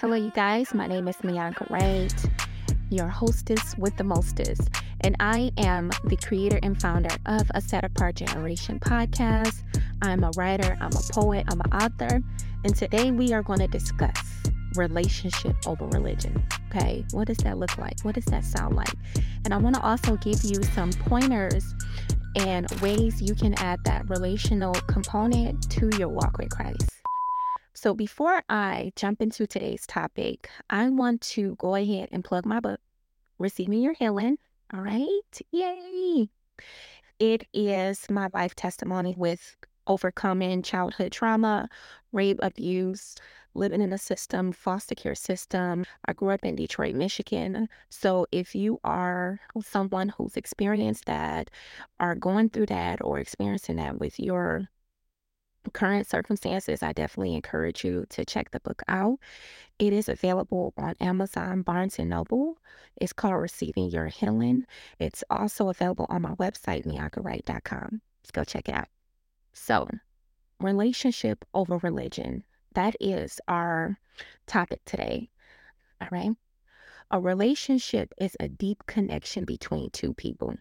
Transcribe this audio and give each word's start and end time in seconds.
Hello, 0.00 0.16
you 0.16 0.30
guys. 0.30 0.72
My 0.72 0.86
name 0.86 1.08
is 1.08 1.16
Mianka 1.16 1.68
Wright, 1.68 2.14
your 2.88 3.08
hostess 3.08 3.76
with 3.76 3.94
the 3.98 4.02
mostest, 4.02 4.70
and 5.02 5.14
I 5.20 5.52
am 5.58 5.90
the 6.04 6.16
creator 6.16 6.58
and 6.62 6.80
founder 6.80 7.14
of 7.26 7.50
a 7.54 7.60
Set 7.60 7.84
Apart 7.84 8.14
Generation 8.14 8.80
podcast. 8.80 9.62
I'm 10.00 10.24
a 10.24 10.30
writer, 10.38 10.78
I'm 10.80 10.92
a 10.92 11.12
poet, 11.12 11.44
I'm 11.50 11.60
an 11.60 11.72
author, 11.74 12.22
and 12.64 12.74
today 12.74 13.10
we 13.10 13.34
are 13.34 13.42
going 13.42 13.58
to 13.58 13.66
discuss 13.66 14.16
relationship 14.74 15.54
over 15.66 15.86
religion. 15.88 16.42
Okay, 16.70 17.04
what 17.10 17.26
does 17.26 17.36
that 17.44 17.58
look 17.58 17.76
like? 17.76 18.00
What 18.00 18.14
does 18.14 18.24
that 18.24 18.46
sound 18.46 18.76
like? 18.76 18.94
And 19.44 19.52
I 19.52 19.58
want 19.58 19.74
to 19.74 19.82
also 19.82 20.16
give 20.16 20.42
you 20.44 20.62
some 20.74 20.92
pointers 20.92 21.74
and 22.36 22.70
ways 22.80 23.20
you 23.20 23.34
can 23.34 23.52
add 23.58 23.84
that 23.84 24.08
relational 24.08 24.72
component 24.72 25.70
to 25.72 25.90
your 25.98 26.08
walk 26.08 26.38
with 26.38 26.48
Christ. 26.48 26.99
So 27.82 27.94
before 27.94 28.42
I 28.50 28.92
jump 28.94 29.22
into 29.22 29.46
today's 29.46 29.86
topic, 29.86 30.50
I 30.68 30.90
want 30.90 31.22
to 31.22 31.56
go 31.56 31.76
ahead 31.76 32.10
and 32.12 32.22
plug 32.22 32.44
my 32.44 32.60
book, 32.60 32.78
Receiving 33.38 33.80
Your 33.80 33.94
Healing. 33.94 34.36
All 34.74 34.82
right. 34.82 35.40
Yay. 35.50 36.28
It 37.18 37.46
is 37.54 38.04
my 38.10 38.28
life 38.34 38.54
testimony 38.54 39.14
with 39.16 39.56
overcoming 39.86 40.60
childhood 40.60 41.10
trauma, 41.10 41.70
rape, 42.12 42.38
abuse, 42.42 43.14
living 43.54 43.80
in 43.80 43.94
a 43.94 43.98
system, 43.98 44.52
foster 44.52 44.94
care 44.94 45.14
system. 45.14 45.86
I 46.04 46.12
grew 46.12 46.28
up 46.28 46.44
in 46.44 46.56
Detroit, 46.56 46.94
Michigan. 46.94 47.66
So 47.88 48.26
if 48.30 48.54
you 48.54 48.78
are 48.84 49.40
someone 49.62 50.10
who's 50.10 50.36
experienced 50.36 51.06
that, 51.06 51.48
are 51.98 52.14
going 52.14 52.50
through 52.50 52.66
that, 52.66 53.02
or 53.02 53.18
experiencing 53.18 53.76
that 53.76 53.98
with 53.98 54.20
your 54.20 54.68
current 55.72 56.06
circumstances, 56.06 56.82
I 56.82 56.92
definitely 56.92 57.34
encourage 57.34 57.84
you 57.84 58.06
to 58.10 58.24
check 58.24 58.50
the 58.50 58.60
book 58.60 58.82
out. 58.88 59.18
It 59.78 59.92
is 59.92 60.08
available 60.08 60.74
on 60.76 60.94
Amazon, 61.00 61.62
Barnes 61.62 61.98
and 61.98 62.10
Noble. 62.10 62.58
It's 62.96 63.12
called 63.12 63.40
Receiving 63.40 63.90
Your 63.90 64.06
Healing. 64.06 64.66
It's 64.98 65.24
also 65.30 65.68
available 65.68 66.06
on 66.08 66.22
my 66.22 66.34
website, 66.34 66.86
miankawright.com. 66.86 68.00
Let's 68.22 68.30
go 68.32 68.44
check 68.44 68.68
it 68.68 68.74
out. 68.74 68.88
So, 69.52 69.88
relationship 70.60 71.44
over 71.54 71.78
religion. 71.78 72.44
That 72.74 72.94
is 73.00 73.40
our 73.48 73.98
topic 74.46 74.80
today. 74.84 75.30
All 76.00 76.08
right. 76.10 76.30
A 77.10 77.20
relationship 77.20 78.12
is 78.18 78.36
a 78.38 78.48
deep 78.48 78.84
connection 78.86 79.44
between 79.44 79.90
two 79.90 80.14
people. 80.14 80.54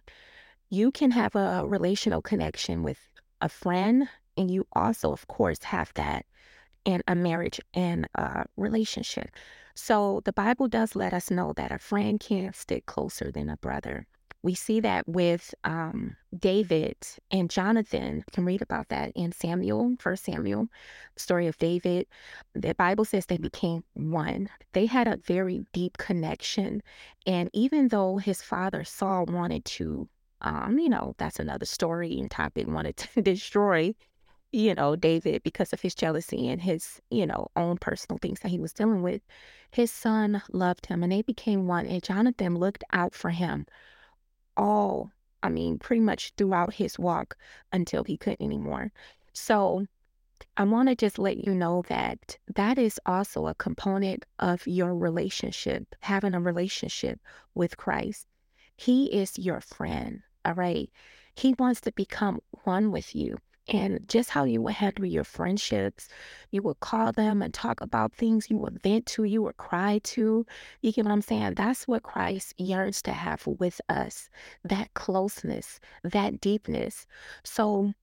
You 0.70 0.92
can 0.92 1.12
have 1.12 1.36
a 1.36 1.64
relational 1.66 2.22
connection 2.22 2.84
with 2.84 2.98
a 3.42 3.50
friend, 3.50 4.10
and 4.40 4.50
you 4.50 4.66
also, 4.74 5.12
of 5.12 5.28
course, 5.28 5.62
have 5.64 5.94
that 5.96 6.26
in 6.86 7.04
a 7.08 7.14
marriage 7.14 7.60
and 7.74 8.08
a 8.16 8.46
relationship. 8.56 9.30
So 9.76 10.22
the 10.24 10.34
Bible 10.34 10.70
does 10.70 10.96
let 10.96 11.14
us 11.14 11.30
know 11.30 11.54
that 11.58 11.72
a 11.72 11.78
friend 11.78 12.20
can't 12.20 12.56
stick 12.56 12.86
closer 12.86 13.32
than 13.32 13.50
a 13.50 13.58
brother. 13.58 14.08
We 14.42 14.56
see 14.56 14.80
that 14.80 15.06
with 15.06 15.54
um, 15.66 16.16
David 16.38 16.96
and 17.30 17.50
Jonathan. 17.50 18.18
You 18.18 18.24
can 18.32 18.46
read 18.46 18.62
about 18.62 18.88
that 18.88 19.12
in 19.14 19.34
Samuel, 19.34 19.96
First 20.00 20.24
Samuel, 20.24 20.70
story 21.18 21.48
of 21.48 21.58
David. 21.58 22.08
The 22.56 22.74
Bible 22.76 23.04
says 23.04 23.26
they 23.26 23.38
became 23.38 23.84
one. 23.94 24.50
They 24.72 24.86
had 24.86 25.10
a 25.10 25.18
very 25.18 25.66
deep 25.74 25.98
connection. 25.98 26.82
And 27.26 27.50
even 27.52 27.90
though 27.90 28.18
his 28.18 28.42
father 28.42 28.86
Saul 28.86 29.26
wanted 29.26 29.66
to, 29.66 30.08
um, 30.40 30.80
you 30.80 30.88
know, 30.88 31.16
that's 31.18 31.40
another 31.40 31.66
story 31.66 32.18
and 32.18 32.32
topic, 32.32 32.68
wanted 32.68 32.96
to 32.96 33.22
destroy 33.22 33.94
you 34.52 34.74
know, 34.76 34.96
David, 34.96 35.44
because 35.44 35.74
of 35.74 35.82
his 35.82 35.96
jealousy 35.96 36.48
and 36.50 36.62
his, 36.62 37.02
you 37.10 37.26
know, 37.26 37.50
own 37.56 37.78
personal 37.78 38.18
things 38.18 38.40
that 38.42 38.50
he 38.50 38.60
was 38.60 38.74
dealing 38.74 39.04
with, 39.04 39.22
his 39.72 39.92
son 39.92 40.42
loved 40.52 40.88
him 40.88 41.04
and 41.04 41.12
they 41.12 41.22
became 41.22 41.68
one. 41.68 41.86
And 41.86 42.02
Jonathan 42.04 42.56
looked 42.56 42.84
out 42.92 43.14
for 43.14 43.30
him 43.30 43.66
all, 44.58 45.12
I 45.42 45.50
mean, 45.50 45.80
pretty 45.80 46.02
much 46.02 46.34
throughout 46.38 46.74
his 46.74 47.00
walk 47.00 47.38
until 47.72 48.04
he 48.04 48.18
couldn't 48.18 48.42
anymore. 48.44 48.92
So 49.34 49.86
I 50.58 50.64
want 50.64 50.90
to 50.90 50.96
just 50.96 51.20
let 51.20 51.46
you 51.46 51.54
know 51.54 51.84
that 51.88 52.38
that 52.56 52.78
is 52.78 53.00
also 53.06 53.48
a 53.48 53.56
component 53.56 54.26
of 54.40 54.66
your 54.68 54.96
relationship, 54.96 55.96
having 56.02 56.34
a 56.34 56.42
relationship 56.42 57.20
with 57.56 57.78
Christ. 57.78 58.28
He 58.76 59.06
is 59.06 59.38
your 59.38 59.62
friend, 59.62 60.22
all 60.44 60.54
right? 60.54 60.90
He 61.36 61.56
wants 61.60 61.82
to 61.82 61.92
become 61.92 62.42
one 62.64 62.92
with 62.92 63.16
you. 63.16 63.38
And 63.72 64.08
just 64.08 64.32
how 64.32 64.46
you 64.46 64.62
would 64.64 64.74
handle 64.74 65.06
your 65.06 65.24
friendships, 65.24 66.08
you 66.50 66.62
would 66.64 66.80
call 66.80 67.12
them 67.12 67.42
and 67.44 67.54
talk 67.54 67.82
about 67.82 68.14
things 68.14 68.50
you 68.50 68.58
would 68.58 68.82
vent 68.82 69.06
to, 69.08 69.26
you 69.26 69.44
would 69.44 69.58
cry 69.58 70.00
to. 70.06 70.46
You 70.82 70.92
get 70.92 71.06
what 71.06 71.12
I'm 71.12 71.22
saying? 71.22 71.54
That's 71.54 71.88
what 71.88 72.02
Christ 72.02 72.56
yearns 72.58 73.02
to 73.04 73.12
have 73.12 73.46
with 73.46 73.80
us 73.88 74.30
that 74.64 74.94
closeness, 74.96 75.80
that 76.04 76.42
deepness. 76.42 77.06
So 77.44 77.94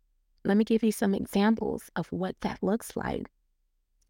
let 0.44 0.56
me 0.56 0.64
give 0.64 0.84
you 0.84 0.92
some 0.92 1.14
examples 1.14 1.90
of 1.96 2.06
what 2.12 2.40
that 2.42 2.62
looks 2.62 2.96
like. 2.96 3.26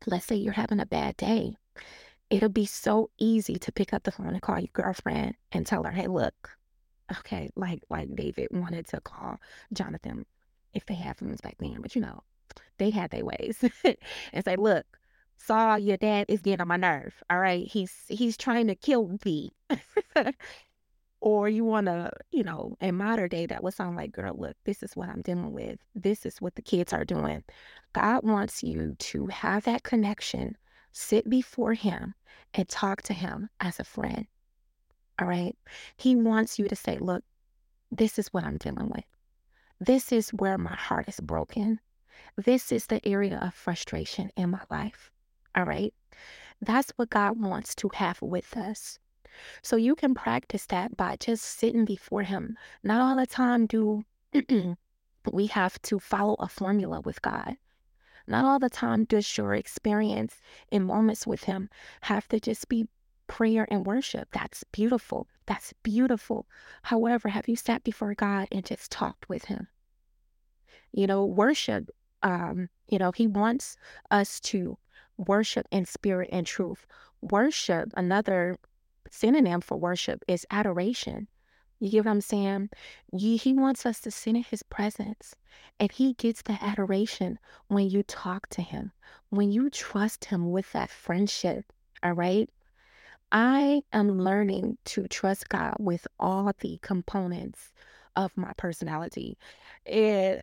Let's 0.07 0.27
say 0.27 0.37
you're 0.37 0.53
having 0.53 0.81
a 0.81 0.87
bad 0.87 1.17
day. 1.17 1.57
It'll 2.29 2.51
be 2.51 2.67
so 2.67 3.11
easy 3.19 3.57
to 3.57 3.73
pick 3.73 3.95
up 3.95 4.03
the 4.03 4.13
phone 4.13 4.29
and 4.29 4.43
call 4.43 4.59
your 4.59 4.69
girlfriend 4.75 5.37
and 5.53 5.67
tell 5.67 5.85
her, 5.85 5.91
hey, 5.93 6.07
look, 6.09 6.51
okay, 7.19 7.49
like 7.57 7.81
like 7.89 8.15
David 8.15 8.49
wanted 8.51 8.87
to 8.89 9.01
call 9.01 9.39
Jonathan 9.73 10.27
if 10.77 10.87
they 10.87 10.95
had 10.95 11.17
phones 11.17 11.41
back 11.41 11.57
then, 11.59 11.79
but 11.81 11.95
you 11.97 12.03
know, 12.03 12.23
they 12.79 12.91
had 12.91 13.11
their 13.11 13.25
ways 13.25 13.65
and 13.85 14.45
say, 14.45 14.57
look, 14.57 14.87
Saul, 15.39 15.79
your 15.79 15.97
dad 15.97 16.27
is 16.29 16.41
getting 16.41 16.61
on 16.61 16.69
my 16.69 16.77
nerve. 16.77 17.23
All 17.31 17.39
right. 17.39 17.67
He's 17.67 17.93
he's 18.09 18.37
trying 18.37 18.67
to 18.69 18.75
kill 18.75 19.19
me. 19.25 19.53
or 21.21 21.49
you 21.49 21.65
want 21.65 21.87
to, 21.87 22.11
you 22.31 22.45
know, 22.45 22.77
in 22.81 22.95
modern 22.97 23.29
day, 23.29 23.47
that 23.47 23.63
would 23.63 23.75
sound 23.75 23.97
like, 23.97 24.13
girl, 24.13 24.35
look, 24.37 24.57
this 24.65 24.83
is 24.83 24.95
what 24.95 25.09
I'm 25.09 25.23
dealing 25.23 25.53
with. 25.53 25.79
This 25.95 26.27
is 26.27 26.41
what 26.41 26.55
the 26.55 26.63
kids 26.63 26.93
are 26.93 27.05
doing. 27.05 27.43
God 27.93 28.23
wants 28.25 28.63
you 28.63 28.95
to 28.99 29.27
have 29.27 29.65
that 29.65 29.83
connection, 29.83 30.57
sit 30.93 31.29
before 31.29 31.75
Him 31.75 32.15
and 32.55 32.69
talk 32.69 33.03
to 33.03 33.15
Him 33.15 33.49
as 33.61 33.81
a 33.81 33.85
friend. 33.85 34.27
All 35.19 35.27
right. 35.27 35.57
He 35.97 36.15
wants 36.17 36.59
you 36.59 36.69
to 36.69 36.77
say, 36.77 36.99
look, 36.99 37.25
this 37.91 38.19
is 38.19 38.29
what 38.29 38.45
I'm 38.45 38.59
dealing 38.59 38.89
with. 38.89 39.05
This 39.81 40.11
is 40.11 40.31
where 40.31 40.57
my 40.57 40.75
heart 40.75 41.09
is 41.09 41.21
broken. 41.21 41.81
This 42.37 42.73
is 42.73 42.87
the 42.87 43.07
area 43.07 43.39
of 43.43 43.53
frustration 43.53 44.31
in 44.37 44.51
my 44.51 44.63
life. 44.71 45.11
All 45.55 45.65
right. 45.65 45.93
That's 46.63 46.93
what 46.97 47.11
God 47.11 47.39
wants 47.39 47.75
to 47.77 47.91
have 47.95 48.23
with 48.23 48.57
us. 48.57 48.99
So 49.63 49.77
you 49.77 49.95
can 49.95 50.15
practice 50.15 50.65
that 50.67 50.97
by 50.97 51.17
just 51.17 51.45
sitting 51.45 51.85
before 51.85 52.23
Him. 52.23 52.57
Not 52.83 53.03
all 53.03 53.17
the 53.17 53.27
time 53.27 53.67
do 53.67 54.05
we 55.31 55.47
have 55.49 55.81
to 55.83 55.99
follow 55.99 56.37
a 56.39 56.49
formula 56.49 57.01
with 57.01 57.21
God. 57.21 57.59
Not 58.27 58.45
all 58.47 58.59
the 58.59 58.71
time 58.71 59.05
does 59.05 59.37
your 59.37 59.55
experience 59.55 60.41
in 60.71 60.85
moments 60.85 61.27
with 61.27 61.45
Him 61.45 61.69
have 62.01 62.27
to 62.29 62.41
just 62.41 62.69
be 62.71 62.89
prayer 63.27 63.67
and 63.71 63.87
worship. 63.87 64.29
That's 64.33 64.65
beautiful. 64.65 65.29
That's 65.47 65.73
beautiful. 65.83 66.47
However, 66.83 67.29
have 67.29 67.49
you 67.49 67.57
sat 67.57 67.85
before 67.85 68.15
God 68.15 68.49
and 68.51 68.65
just 68.65 68.91
talked 68.91 69.29
with 69.29 69.47
Him? 69.47 69.69
You 70.93 71.07
know, 71.07 71.25
worship, 71.25 71.91
um, 72.23 72.69
you 72.89 72.99
know, 72.99 73.13
He 73.13 73.27
wants 73.27 73.77
us 74.11 74.41
to 74.41 74.79
worship 75.17 75.67
in 75.71 75.85
spirit 75.85 76.29
and 76.33 76.47
truth. 76.47 76.87
Worship, 77.21 77.91
another 77.97 78.59
synonym 79.11 79.61
for 79.61 79.77
worship, 79.77 80.23
is 80.29 80.47
adoration. 80.51 81.29
You 81.79 81.91
get 81.91 82.07
what 82.07 82.11
I'm 82.13 82.21
saying? 82.23 82.71
he 83.13 83.53
wants 83.53 83.85
us 83.85 84.01
to 84.01 84.11
sit 84.11 84.35
in 84.35 84.43
his 84.43 84.63
presence. 84.63 85.35
And 85.79 85.93
he 85.93 86.15
gets 86.15 86.43
the 86.43 86.59
adoration 86.63 87.39
when 87.69 87.91
you 87.91 88.03
talk 88.03 88.49
to 88.51 88.63
him, 88.63 88.93
when 89.29 89.53
you 89.53 89.69
trust 89.69 90.27
him 90.27 90.51
with 90.51 90.73
that 90.73 90.91
friendship. 90.91 91.71
All 92.03 92.13
right. 92.13 92.49
I 93.33 93.83
am 93.93 94.21
learning 94.21 94.79
to 94.87 95.09
trust 95.09 95.49
God 95.49 95.77
with 95.79 96.07
all 96.19 96.53
the 96.61 96.79
components 96.83 97.73
of 98.15 98.37
my 98.37 98.53
personality. 98.57 99.37
And 99.85 100.43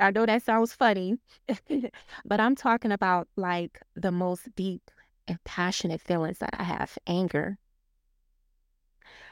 I 0.00 0.10
know 0.10 0.26
that 0.26 0.42
sounds 0.42 0.72
funny, 0.72 1.18
but 2.24 2.40
I'm 2.40 2.54
talking 2.54 2.92
about 2.92 3.28
like 3.36 3.80
the 3.94 4.12
most 4.12 4.54
deep 4.54 4.90
and 5.26 5.42
passionate 5.44 6.00
feelings 6.00 6.38
that 6.38 6.50
I 6.58 6.64
have 6.64 6.98
anger. 7.06 7.58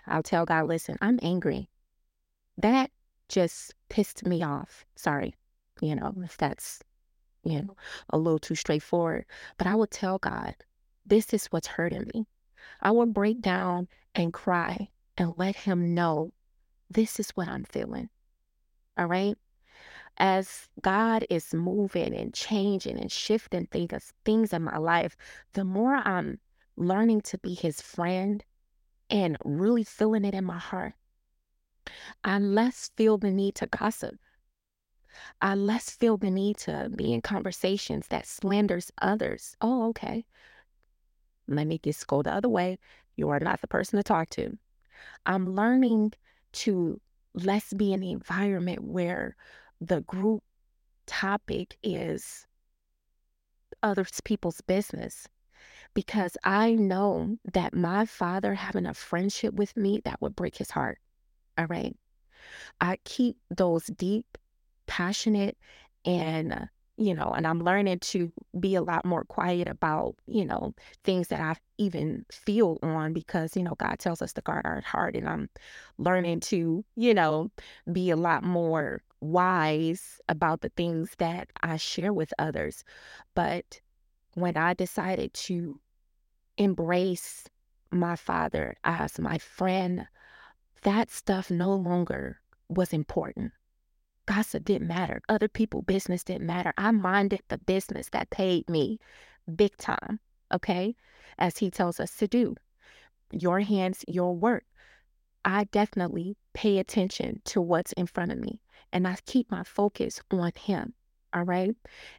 I'll 0.07 0.23
tell 0.23 0.47
God, 0.47 0.67
listen, 0.67 0.97
I'm 1.01 1.19
angry. 1.23 1.69
That 2.59 2.91
just 3.29 3.75
pissed 3.89 4.25
me 4.25 4.43
off. 4.43 4.85
Sorry, 4.95 5.35
you 5.81 5.95
know, 5.95 6.15
if 6.23 6.37
that's, 6.37 6.81
you 7.45 7.63
know, 7.63 7.77
a 8.11 8.19
little 8.19 8.39
too 8.39 8.55
straightforward. 8.55 9.27
But 9.59 9.67
I 9.67 9.75
will 9.75 9.87
tell 9.87 10.19
God, 10.19 10.55
this 11.05 11.35
is 11.35 11.47
what's 11.47 11.67
hurting 11.67 12.11
me. 12.15 12.27
I 12.81 12.91
will 12.91 13.07
break 13.07 13.41
down 13.41 13.89
and 14.15 14.33
cry 14.33 14.89
and 15.17 15.35
let 15.37 15.57
him 15.57 15.95
know 15.95 16.33
this 16.91 17.19
is 17.19 17.31
what 17.31 17.49
I'm 17.49 17.65
feeling. 17.65 18.11
All 18.99 19.07
right. 19.07 19.37
As 20.19 20.69
God 20.81 21.27
is 21.29 21.53
moving 21.53 22.15
and 22.15 22.33
changing 22.33 22.99
and 22.99 23.13
shifting 23.13 23.67
things, 23.67 24.13
things 24.25 24.53
in 24.53 24.63
my 24.63 24.79
life, 24.79 25.17
the 25.53 25.65
more 25.65 25.97
I'm 25.97 26.39
learning 26.77 27.23
to 27.23 27.39
be 27.39 27.55
his 27.55 27.81
friend 27.81 28.43
and 29.11 29.37
really 29.45 29.85
feeling 29.85 30.25
it 30.25 30.35
in 30.35 30.45
my 30.45 30.59
heart, 30.59 30.95
I 32.25 32.39
less 32.39 32.91
feel 32.97 33.19
the 33.19 33.31
need 33.31 33.55
to 33.57 33.67
gossip. 33.67 34.17
I 35.41 35.55
less 35.55 35.91
feel 35.91 36.17
the 36.17 36.31
need 36.31 36.57
to 36.59 36.91
be 36.95 37.13
in 37.13 37.21
conversations 37.21 38.09
that 38.09 38.27
slanders 38.27 38.91
others. 39.01 39.57
Oh, 39.61 39.89
okay. 39.89 40.25
Let 41.49 41.67
me 41.67 41.79
just 41.83 42.07
go 42.07 42.23
the 42.23 42.33
other 42.33 42.49
way. 42.49 42.79
You 43.17 43.31
are 43.31 43.41
not 43.41 43.61
the 43.61 43.69
person 43.69 43.97
to 43.97 44.03
talk 44.03 44.31
to. 44.31 44.57
I'm 45.25 45.55
learning 45.55 46.13
to 46.53 47.01
less 47.35 47.73
be 47.73 47.93
in 47.93 48.01
the 48.01 48.13
environment 48.13 48.83
where 48.83 49.37
the 49.81 50.01
group 50.03 50.43
topic 51.07 51.77
is 51.83 52.47
other 53.83 54.07
people's 54.25 54.61
business 54.63 55.29
because 55.95 56.37
I 56.45 56.75
know 56.75 57.37
that 57.53 57.75
my 57.75 58.05
father 58.07 58.55
having 58.55 58.87
a 58.87 58.95
friendship 58.95 59.55
with 59.55 59.77
me 59.77 60.01
that 60.05 60.21
would 60.21 60.37
break 60.37 60.57
his 60.57 60.71
heart. 60.71 60.99
All 61.57 61.67
right. 61.67 61.97
I 62.81 62.99
keep 63.05 63.37
those 63.51 63.87
deep, 63.87 64.39
passionate, 64.87 65.57
and 66.05 66.69
you 66.97 67.15
know, 67.15 67.33
and 67.37 67.47
I'm 67.47 67.63
learning 67.63 68.01
to 68.01 68.33
be 68.59 68.75
a 68.75 68.83
lot 68.83 69.05
more 69.05 69.25
quiet 69.25 69.69
about, 69.69 70.15
you 70.27 70.45
know, 70.45 70.75
things 71.05 71.29
that 71.29 71.41
I 71.41 71.57
even 71.79 72.25
feel 72.31 72.79
on 72.83 73.13
because, 73.13 73.57
you 73.57 73.63
know, 73.63 73.75
God 73.75 73.99
tells 73.99 74.23
us 74.23 74.33
to 74.35 74.41
guard 74.41 74.65
our 74.65 74.81
heart. 74.81 75.15
And 75.15 75.29
I'm 75.29 75.51
learning 75.99 76.41
to, 76.41 76.85
you 76.97 77.15
know, 77.15 77.51
be 77.93 78.11
a 78.11 78.17
lot 78.17 78.43
more 78.45 79.03
wise 79.21 80.21
about 80.29 80.63
the 80.63 80.71
things 80.71 81.13
that 81.19 81.51
I 81.63 81.77
share 81.77 82.13
with 82.13 82.33
others. 82.39 82.83
But 83.35 83.81
when 84.35 84.57
I 84.57 84.73
decided 84.73 85.35
to 85.35 85.79
embrace 86.57 87.45
my 87.91 88.17
father 88.17 88.75
as 88.85 89.19
my 89.19 89.37
friend, 89.37 90.07
that 90.83 91.11
stuff 91.11 91.51
no 91.51 91.75
longer 91.75 92.41
was 92.69 92.93
important. 92.93 93.53
Gossip 94.27 94.65
didn't 94.65 94.89
matter. 94.89 95.21
Other 95.29 95.49
people' 95.49 95.83
business 95.83 96.25
didn't 96.25 96.47
matter. 96.47 96.73
I 96.77 96.91
minded 96.91 97.41
the 97.49 97.59
business 97.59 98.09
that 98.11 98.31
paid 98.31 98.69
me 98.69 98.99
big 99.55 99.77
time, 99.77 100.21
okay? 100.53 100.97
As 101.39 101.59
he 101.59 101.71
tells 101.71 102.01
us 102.01 102.17
to 102.17 102.29
do. 102.29 102.57
Your 103.33 103.61
hands, 103.61 104.05
your 104.09 104.35
work. 104.35 104.65
I 105.45 105.65
definitely 105.65 106.37
pay 106.55 106.79
attention 106.79 107.41
to 107.47 107.61
what's 107.61 107.93
in 107.93 108.07
front 108.07 108.33
of 108.33 108.39
me 108.39 108.61
and 108.93 109.07
I 109.07 109.17
keep 109.27 109.51
my 109.51 109.63
focus 109.63 110.21
on 110.31 110.53
him. 110.57 110.95
All 111.33 111.43
right. 111.43 111.75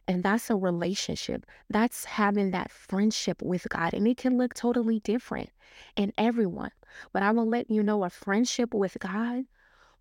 And 0.06 0.22
that's 0.22 0.48
a 0.48 0.56
relationship. 0.56 1.44
That's 1.68 2.04
having 2.04 2.52
that 2.52 2.70
friendship 2.70 3.42
with 3.42 3.66
God. 3.68 3.94
And 3.94 4.06
it 4.06 4.16
can 4.16 4.38
look 4.38 4.54
totally 4.54 5.00
different 5.00 5.50
in 5.96 6.12
everyone. 6.16 6.70
But 7.12 7.22
I 7.22 7.32
will 7.32 7.48
let 7.48 7.70
you 7.70 7.82
know 7.82 8.04
a 8.04 8.10
friendship 8.10 8.72
with 8.72 8.96
God 9.00 9.44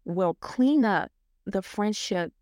will 0.06 0.36
clean 0.36 0.86
up 0.86 1.12
the 1.48 1.62
friendship 1.62 2.34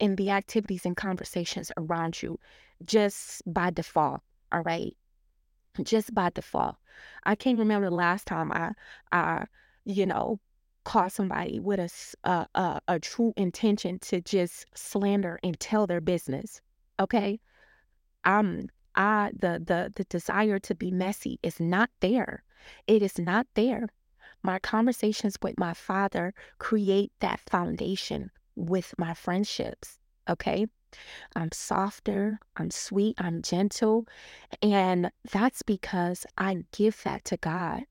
and 0.00 0.16
the 0.16 0.30
activities 0.30 0.86
and 0.86 0.96
conversations 0.96 1.72
around 1.76 2.22
you 2.22 2.38
just 2.84 3.42
by 3.46 3.70
default. 3.70 4.20
All 4.52 4.62
right. 4.62 4.96
Just 5.82 6.14
by 6.14 6.30
default. 6.30 6.76
I 7.24 7.34
can't 7.34 7.58
remember 7.58 7.90
the 7.90 7.94
last 7.94 8.26
time 8.26 8.52
I, 8.52 8.72
I, 9.12 9.44
you 9.84 10.06
know, 10.06 10.40
caught 10.84 11.12
somebody 11.12 11.58
with 11.58 11.80
a, 11.80 11.90
a, 12.28 12.46
a, 12.54 12.80
a 12.88 13.00
true 13.00 13.34
intention 13.36 13.98
to 13.98 14.20
just 14.20 14.66
slander 14.74 15.38
and 15.42 15.58
tell 15.58 15.86
their 15.86 16.00
business. 16.00 16.60
Okay. 17.00 17.40
Um, 18.24 18.68
I, 18.94 19.32
the, 19.38 19.60
the, 19.64 19.92
the 19.94 20.04
desire 20.04 20.58
to 20.60 20.74
be 20.74 20.90
messy 20.90 21.38
is 21.42 21.60
not 21.60 21.90
there. 22.00 22.44
It 22.86 23.02
is 23.02 23.18
not 23.18 23.46
there. 23.54 23.88
My 24.46 24.60
conversations 24.60 25.36
with 25.42 25.58
my 25.58 25.74
father 25.74 26.32
create 26.58 27.10
that 27.18 27.40
foundation 27.40 28.30
with 28.54 28.94
my 28.96 29.12
friendships. 29.12 29.98
Okay. 30.30 30.68
I'm 31.34 31.50
softer, 31.50 32.38
I'm 32.56 32.70
sweet, 32.70 33.16
I'm 33.18 33.42
gentle. 33.42 34.06
And 34.62 35.10
that's 35.32 35.62
because 35.62 36.26
I 36.38 36.62
give 36.70 37.02
that 37.02 37.24
to 37.24 37.36
God. 37.38 37.86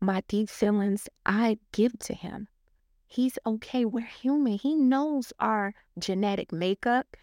My 0.00 0.22
deep 0.28 0.48
feelings, 0.48 1.08
I 1.26 1.58
give 1.72 1.98
to 2.06 2.14
Him. 2.14 2.46
He's 3.08 3.36
okay. 3.44 3.84
We're 3.84 4.06
human. 4.06 4.58
He 4.58 4.76
knows 4.76 5.32
our 5.40 5.74
genetic 5.98 6.52
makeup. 6.52 7.16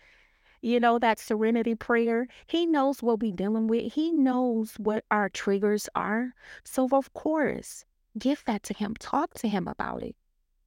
You 0.61 0.81
know, 0.81 0.99
that 0.99 1.19
serenity 1.19 1.75
prayer. 1.75 2.27
He 2.47 2.65
knows 2.65 3.01
what 3.01 3.21
we're 3.21 3.31
dealing 3.31 3.67
with. 3.67 3.93
He 3.93 4.11
knows 4.11 4.73
what 4.73 5.05
our 5.09 5.29
triggers 5.29 5.87
are. 5.95 6.33
So, 6.65 6.89
of 6.91 7.13
course, 7.13 7.85
Give 8.17 8.43
that 8.45 8.63
to 8.63 8.73
him. 8.73 8.95
Talk 8.99 9.33
to 9.35 9.47
him 9.47 9.67
about 9.67 10.03
it. 10.03 10.15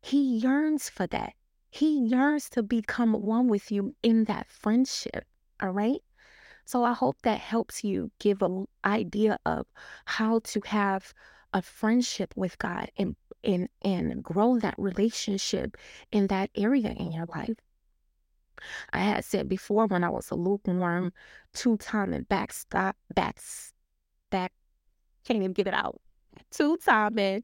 He 0.03 0.39
yearns 0.39 0.89
for 0.89 1.07
that. 1.09 1.33
He 1.71 1.99
yearns 1.99 2.49
to 2.51 2.63
become 2.63 3.13
one 3.13 3.49
with 3.49 3.71
you 3.71 3.95
in 4.03 4.25
that 4.25 4.49
friendship. 4.49 5.25
All 5.61 5.71
right. 5.71 6.03
So 6.65 6.85
I 6.85 6.93
hope 6.93 7.23
that 7.23 7.41
helps 7.41 7.83
you 7.83 8.11
give 8.19 8.43
an 8.43 8.67
idea 8.85 9.39
of 9.47 9.67
how 10.05 10.41
to 10.41 10.61
have 10.67 11.15
a 11.55 11.63
friendship 11.63 12.35
with 12.37 12.59
God 12.59 12.91
and 12.99 13.17
and 13.43 13.69
and 13.83 14.23
grow 14.23 14.59
that 14.59 14.75
relationship 14.77 15.77
in 16.13 16.27
that 16.27 16.51
area 16.55 16.91
in 16.91 17.13
your 17.13 17.27
life. 17.27 17.57
I 18.93 18.99
had 18.99 19.25
said 19.25 19.49
before 19.49 19.87
when 19.87 20.05
I 20.05 20.11
was 20.11 20.31
a 20.31 20.35
lukewarm, 20.35 21.13
two-time 21.55 22.13
and 22.13 22.29
backstop 22.29 22.97
backs 23.15 23.73
back 24.31 24.53
can't 25.25 25.37
even 25.37 25.53
get 25.53 25.67
it 25.67 25.75
out 25.75 26.01
two-timing 26.51 27.43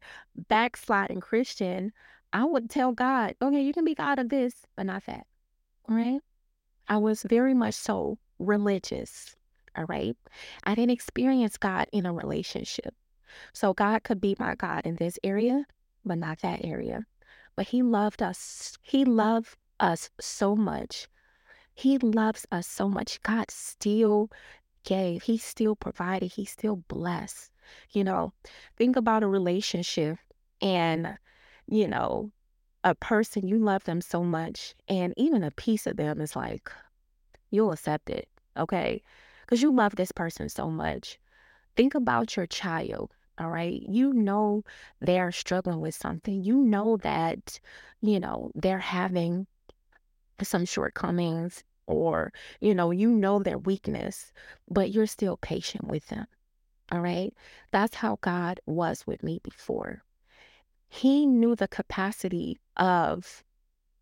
backsliding 0.49 1.21
Christian, 1.21 1.93
I 2.33 2.45
would 2.45 2.69
tell 2.69 2.93
God, 2.93 3.35
okay, 3.41 3.63
you 3.63 3.73
can 3.73 3.85
be 3.85 3.95
God 3.95 4.19
of 4.19 4.29
this, 4.29 4.55
but 4.77 4.87
not 4.87 5.07
that. 5.07 5.27
Right. 5.89 6.21
I 6.89 6.97
was 6.97 7.23
very 7.23 7.55
much 7.55 7.75
so 7.75 8.19
religious. 8.39 9.37
All 9.77 9.85
right. 9.85 10.17
I 10.65 10.75
didn't 10.75 10.93
experience 10.93 11.57
God 11.57 11.87
in 11.93 12.07
a 12.07 12.13
relationship. 12.13 12.95
So 13.53 13.75
God 13.75 14.05
could 14.05 14.21
be 14.21 14.37
my 14.39 14.55
God 14.55 14.83
in 14.85 14.97
this 14.97 15.19
area, 15.25 15.65
but 16.05 16.19
not 16.19 16.41
that 16.41 16.65
area. 16.65 17.05
But 17.57 17.67
He 17.69 17.83
loved 17.83 18.23
us. 18.23 18.77
He 18.83 19.05
loved 19.05 19.57
us 19.81 20.11
so 20.21 20.55
much. 20.55 21.09
He 21.75 21.99
loves 21.99 22.47
us 22.53 22.67
so 22.67 22.89
much. 22.89 23.21
God 23.23 23.51
still 23.51 24.31
gave, 24.85 25.23
He 25.23 25.39
still 25.39 25.75
provided, 25.75 26.33
He 26.33 26.45
still 26.45 26.77
blessed. 26.77 27.51
You 27.91 28.05
know, 28.05 28.33
think 28.77 28.97
about 28.97 29.23
a 29.23 29.29
relationship 29.29 30.19
and, 30.61 31.19
you 31.67 31.89
know, 31.89 32.31
a 32.85 32.95
person 32.95 33.49
you 33.49 33.59
love 33.59 33.85
them 33.85 34.01
so 34.01 34.23
much, 34.23 34.75
and 34.89 35.15
even 35.17 35.43
a 35.43 35.51
piece 35.51 35.87
of 35.87 35.97
them 35.97 36.21
is 36.21 36.37
like, 36.37 36.71
you'll 37.51 37.73
accept 37.73 38.11
it, 38.11 38.29
okay? 38.57 39.03
Because 39.41 39.63
you 39.63 39.73
love 39.73 39.97
this 39.97 40.13
person 40.13 40.49
so 40.49 40.69
much. 40.71 41.19
Think 41.77 41.95
about 41.95 42.37
your 42.37 42.47
child, 42.47 43.13
all 43.39 43.51
right? 43.51 43.83
You 43.89 44.13
know 44.13 44.65
they're 45.01 45.33
struggling 45.33 45.81
with 45.81 45.95
something. 45.95 46.45
You 46.45 46.57
know 46.57 46.99
that, 46.99 47.59
you 48.03 48.21
know, 48.21 48.51
they're 48.55 48.79
having 48.79 49.47
some 50.43 50.65
shortcomings 50.65 51.65
or, 51.87 52.33
you 52.61 52.75
know, 52.75 52.91
you 52.91 53.11
know 53.11 53.39
their 53.39 53.59
weakness, 53.59 54.33
but 54.69 54.91
you're 54.91 55.07
still 55.07 55.37
patient 55.37 55.87
with 55.89 56.07
them. 56.09 56.27
All 56.93 57.01
right. 57.01 57.33
That's 57.71 57.95
how 57.95 58.19
God 58.21 58.61
was 58.67 59.07
with 59.07 59.23
me 59.23 59.41
before. 59.43 60.03
He 60.89 61.27
knew 61.27 61.57
the 61.57 61.69
capacity 61.69 62.61
of 62.77 63.43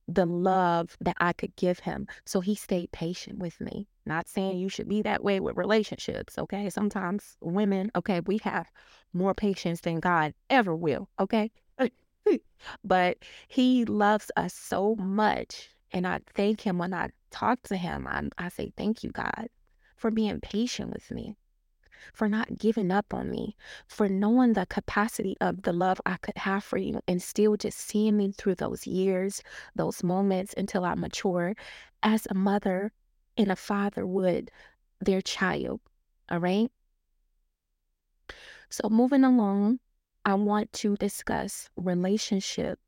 the 0.09 0.27
love 0.27 0.97
that 1.01 1.17
I 1.21 1.33
could 1.33 1.55
give 1.57 1.79
him. 1.79 2.07
So 2.27 2.41
he 2.41 2.55
stayed 2.55 2.93
patient 2.93 3.39
with 3.39 3.61
me. 3.61 3.89
Not 4.05 4.29
saying 4.29 4.59
you 4.59 4.69
should 4.69 4.89
be 4.89 5.01
that 5.03 5.23
way 5.23 5.39
with 5.41 5.57
relationships. 5.57 6.37
Okay. 6.39 6.69
Sometimes 6.71 7.37
women, 7.41 7.91
okay, 7.95 8.21
we 8.21 8.39
have 8.39 8.69
more 9.13 9.33
patience 9.33 9.81
than 9.81 10.01
God 10.01 10.35
ever 10.51 10.75
will. 10.75 11.09
Okay. 11.21 11.51
but 12.85 13.19
he 13.49 13.85
loves 13.85 14.31
us 14.37 14.55
so 14.55 14.97
much. 14.97 15.71
And 15.93 16.07
I 16.07 16.21
thank 16.35 16.61
him 16.61 16.79
when 16.79 16.93
I 16.93 17.11
talk 17.31 17.63
to 17.65 17.77
him. 17.77 18.07
I, 18.07 18.29
I 18.39 18.49
say, 18.49 18.73
Thank 18.77 19.05
you, 19.05 19.11
God, 19.11 19.49
for 19.97 20.11
being 20.11 20.41
patient 20.41 20.91
with 20.93 21.11
me 21.11 21.37
for 22.13 22.29
not 22.29 22.59
giving 22.59 22.91
up 22.91 23.13
on 23.15 23.31
me, 23.31 23.57
for 23.87 24.09
knowing 24.09 24.53
the 24.53 24.67
capacity 24.67 25.37
of 25.41 25.63
the 25.63 25.73
love 25.73 26.01
I 26.07 26.17
could 26.17 26.37
have 26.39 26.65
for 26.65 26.79
you 26.79 27.01
and 27.09 27.23
still 27.23 27.57
just 27.57 27.79
seeing 27.79 28.17
me 28.17 28.33
through 28.33 28.57
those 28.57 28.87
years, 28.87 29.43
those 29.75 30.03
moments 30.03 30.55
until 30.57 30.85
I 30.85 30.95
mature 30.95 31.55
as 32.03 32.27
a 32.31 32.35
mother 32.35 32.93
and 33.37 33.51
a 33.51 33.57
father 33.57 34.07
would 34.07 34.51
their 35.01 35.21
child. 35.21 35.81
All 36.31 36.39
right. 36.39 36.71
So, 38.71 38.89
moving 38.89 39.25
along, 39.25 39.81
I 40.25 40.35
want 40.35 40.73
to 40.75 40.97
discuss 40.97 41.69
relationship 41.77 42.79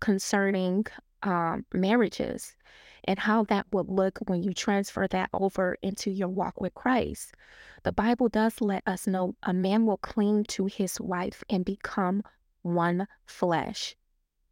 concerning 0.00 0.86
um, 1.22 1.64
marriages. 1.72 2.54
And 3.04 3.18
how 3.18 3.44
that 3.44 3.66
would 3.72 3.88
look 3.88 4.18
when 4.26 4.42
you 4.42 4.52
transfer 4.52 5.06
that 5.08 5.30
over 5.32 5.76
into 5.82 6.10
your 6.10 6.28
walk 6.28 6.60
with 6.60 6.74
Christ. 6.74 7.34
The 7.82 7.92
Bible 7.92 8.28
does 8.28 8.60
let 8.60 8.82
us 8.86 9.06
know 9.06 9.34
a 9.42 9.52
man 9.52 9.86
will 9.86 9.96
cling 9.96 10.44
to 10.50 10.66
his 10.66 11.00
wife 11.00 11.42
and 11.48 11.64
become 11.64 12.22
one 12.62 13.06
flesh. 13.24 13.96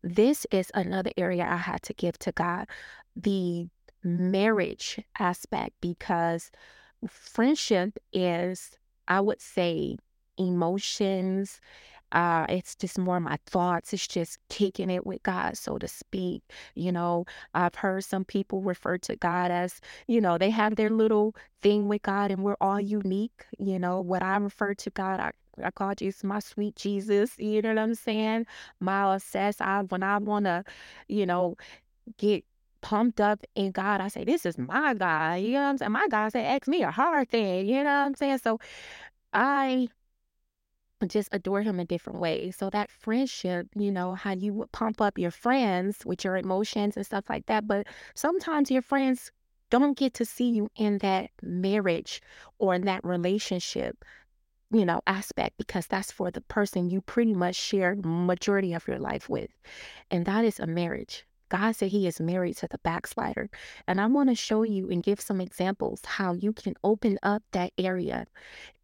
This 0.03 0.47
is 0.51 0.71
another 0.75 1.11
area 1.17 1.45
I 1.45 1.57
had 1.57 1.83
to 1.83 1.95
give 1.95 2.19
to 2.21 2.33
God 2.33 2.69
the 3.17 3.69
marriage 4.03 5.01
aspect 5.19 5.75
because 5.81 6.51
friendship 7.09 7.99
is, 8.13 8.79
I 9.07 9.21
would 9.21 9.41
say, 9.41 9.99
emotions 10.39 11.61
uh, 12.13 12.47
it's 12.49 12.75
just 12.75 12.99
more 12.99 13.21
my 13.21 13.39
thoughts. 13.47 13.93
It's 13.93 14.07
just 14.07 14.39
kicking 14.49 14.91
it 14.91 15.07
with 15.07 15.23
God, 15.23 15.57
so 15.57 15.79
to 15.79 15.89
speak. 15.89 16.43
You 16.75 16.93
know, 16.93 17.27
I've 17.55 17.75
heard 17.75 18.05
some 18.05 18.25
people 18.25 18.63
refer 18.63 18.99
to 18.99 19.17
God 19.17 19.51
as, 19.51 19.81
you 20.07 20.21
know, 20.21 20.39
they 20.39 20.51
have 20.51 20.77
their 20.77 20.91
little 20.91 21.35
thing 21.63 21.89
with 21.89 22.03
God 22.03 22.31
and 22.31 22.43
we're 22.43 22.57
all 22.61 22.81
unique. 22.81 23.45
You 23.59 23.79
know, 23.79 24.01
what 24.01 24.23
I 24.23 24.37
refer 24.37 24.75
to 24.75 24.91
God, 24.91 25.21
I, 25.21 25.33
I 25.63 25.71
call 25.71 25.95
Jesus 25.95 26.25
my 26.25 26.39
sweet 26.41 26.77
Jesus. 26.77 27.39
You 27.39 27.63
know 27.63 27.71
what 27.71 27.79
I'm 27.79 27.95
saying? 27.95 28.47
My 28.81 29.15
obsessed. 29.15 29.61
I 29.61 29.83
when 29.83 30.03
I 30.03 30.19
wanna, 30.19 30.65
you 31.09 31.27
know, 31.27 31.57
get 32.19 32.45
pumped 32.81 33.21
up 33.21 33.45
in 33.55 33.73
God, 33.73 34.01
I 34.01 34.09
say, 34.09 34.25
This 34.25 34.47
is 34.47 34.59
my 34.59 34.95
God. 34.95 35.41
You 35.41 35.53
know 35.53 35.63
what 35.63 35.69
I'm 35.69 35.79
saying? 35.79 35.93
My 35.93 36.09
God 36.09 36.33
said, 36.33 36.47
Ask 36.47 36.69
me 36.69 36.83
a 36.83 36.91
hard 36.91 37.29
thing. 37.31 37.67
You 37.67 37.85
know 37.85 37.85
what 37.85 38.07
I'm 38.07 38.15
saying? 38.15 38.39
So 38.39 38.59
I 39.33 39.89
just 41.07 41.29
adore 41.31 41.63
him 41.63 41.79
in 41.79 41.87
different 41.87 42.19
ways. 42.19 42.57
So 42.57 42.71
that 42.71 42.91
friendship, 42.91 43.69
you 43.77 43.93
know, 43.93 44.15
how 44.15 44.33
you 44.33 44.67
pump 44.73 45.01
up 45.01 45.19
your 45.19 45.31
friends 45.31 46.05
with 46.05 46.25
your 46.25 46.37
emotions 46.37 46.97
and 46.97 47.07
stuff 47.07 47.25
like 47.29 47.47
that. 47.47 47.67
But 47.67 47.87
sometimes 48.15 48.71
your 48.71 48.83
friends 48.83 49.31
don't 49.71 49.97
get 49.97 50.15
to 50.15 50.25
see 50.25 50.49
you 50.51 50.69
in 50.77 50.99
that 50.99 51.31
marriage 51.43 52.21
or 52.59 52.75
in 52.75 52.83
that 52.87 53.05
relationship, 53.05 54.05
you 54.71 54.85
know, 54.85 55.01
aspect 55.07 55.57
because 55.59 55.87
that's 55.87 56.11
for 56.11 56.31
the 56.31 56.41
person 56.41 56.91
you 56.91 57.01
pretty 57.03 57.35
much 57.35 57.55
share 57.57 57.95
majority 57.97 58.73
of 58.73 58.89
your 58.89 58.99
life 58.99 59.29
with. 59.29 59.51
And 60.11 60.25
that 60.27 60.45
is 60.45 60.59
a 60.59 60.67
marriage. 60.67 61.25
God 61.49 61.73
said 61.73 61.91
he 61.91 62.07
is 62.07 62.21
married 62.21 62.57
to 62.59 62.69
the 62.69 62.79
backslider. 62.79 63.49
And 63.87 64.01
I 64.01 64.07
want 64.07 64.29
to 64.29 64.35
show 64.35 64.63
you 64.63 64.91
and 64.91 65.03
give 65.03 65.21
some 65.21 65.41
examples 65.41 66.01
how 66.05 66.33
you 66.33 66.53
can 66.53 66.75
open 66.85 67.19
up 67.23 67.43
that 67.53 67.73
area 67.79 68.27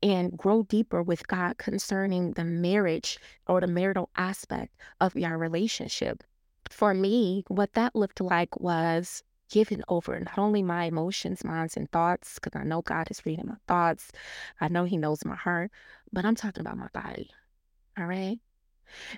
and 0.02 0.36
grow 0.36 0.62
deeper 0.62 1.02
with 1.02 1.26
God 1.28 1.58
concerning 1.58 2.32
the 2.32 2.44
marriage 2.44 3.18
or 3.46 3.60
the 3.60 3.66
marital 3.66 4.10
aspect 4.16 4.74
of 5.00 5.16
your 5.16 5.38
relationship. 5.38 6.22
For 6.70 6.94
me, 6.94 7.44
what 7.48 7.74
that 7.74 7.94
looked 7.94 8.20
like 8.20 8.58
was 8.60 9.22
giving 9.50 9.82
over 9.88 10.18
not 10.18 10.38
only 10.38 10.62
my 10.62 10.84
emotions, 10.84 11.44
minds, 11.44 11.76
and 11.76 11.90
thoughts, 11.92 12.38
because 12.38 12.58
I 12.58 12.64
know 12.64 12.82
God 12.82 13.10
is 13.10 13.24
reading 13.24 13.46
my 13.46 13.56
thoughts, 13.68 14.10
I 14.60 14.68
know 14.68 14.84
He 14.84 14.96
knows 14.96 15.24
my 15.24 15.36
heart, 15.36 15.70
but 16.12 16.24
I'm 16.24 16.34
talking 16.34 16.62
about 16.62 16.78
my 16.78 16.88
body. 16.92 17.30
All 17.98 18.06
right. 18.06 18.38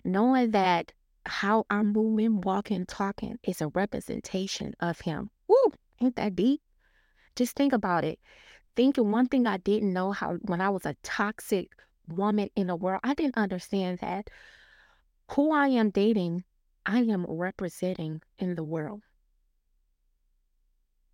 Knowing 0.04 0.50
that 0.50 0.92
how 1.26 1.66
I'm 1.70 1.92
moving, 1.92 2.40
walking, 2.40 2.86
talking 2.86 3.38
is 3.42 3.60
a 3.60 3.68
representation 3.68 4.74
of 4.80 5.00
him. 5.00 5.30
Woo, 5.48 5.72
ain't 6.00 6.16
that 6.16 6.36
deep? 6.36 6.60
Just 7.34 7.56
think 7.56 7.72
about 7.72 8.04
it. 8.04 8.18
Thinking 8.76 9.10
one 9.10 9.26
thing 9.26 9.46
I 9.46 9.56
didn't 9.58 9.92
know 9.92 10.12
how 10.12 10.34
when 10.42 10.60
I 10.60 10.70
was 10.70 10.86
a 10.86 10.96
toxic 11.02 11.70
woman 12.08 12.50
in 12.54 12.68
the 12.68 12.76
world, 12.76 13.00
I 13.04 13.14
didn't 13.14 13.36
understand 13.36 13.98
that 13.98 14.28
who 15.32 15.52
I 15.52 15.68
am 15.68 15.90
dating, 15.90 16.44
I 16.84 17.00
am 17.00 17.26
representing 17.28 18.22
in 18.38 18.54
the 18.54 18.64
world. 18.64 19.02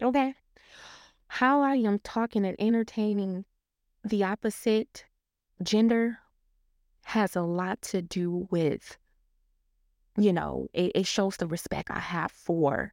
Okay. 0.03 0.35
How 1.29 1.63
I 1.63 1.77
am 1.77 1.99
talking 2.01 2.45
and 2.45 2.57
entertaining 2.59 3.47
the 4.05 4.25
opposite 4.25 5.05
gender 5.63 6.19
has 7.05 7.37
a 7.37 7.43
lot 7.43 7.81
to 7.83 8.03
do 8.03 8.49
with 8.51 8.99
you 10.17 10.33
know, 10.33 10.69
it, 10.73 10.93
it 10.95 11.07
shows 11.07 11.37
the 11.37 11.47
respect 11.47 11.91
I 11.91 11.99
have 11.99 12.33
for 12.33 12.93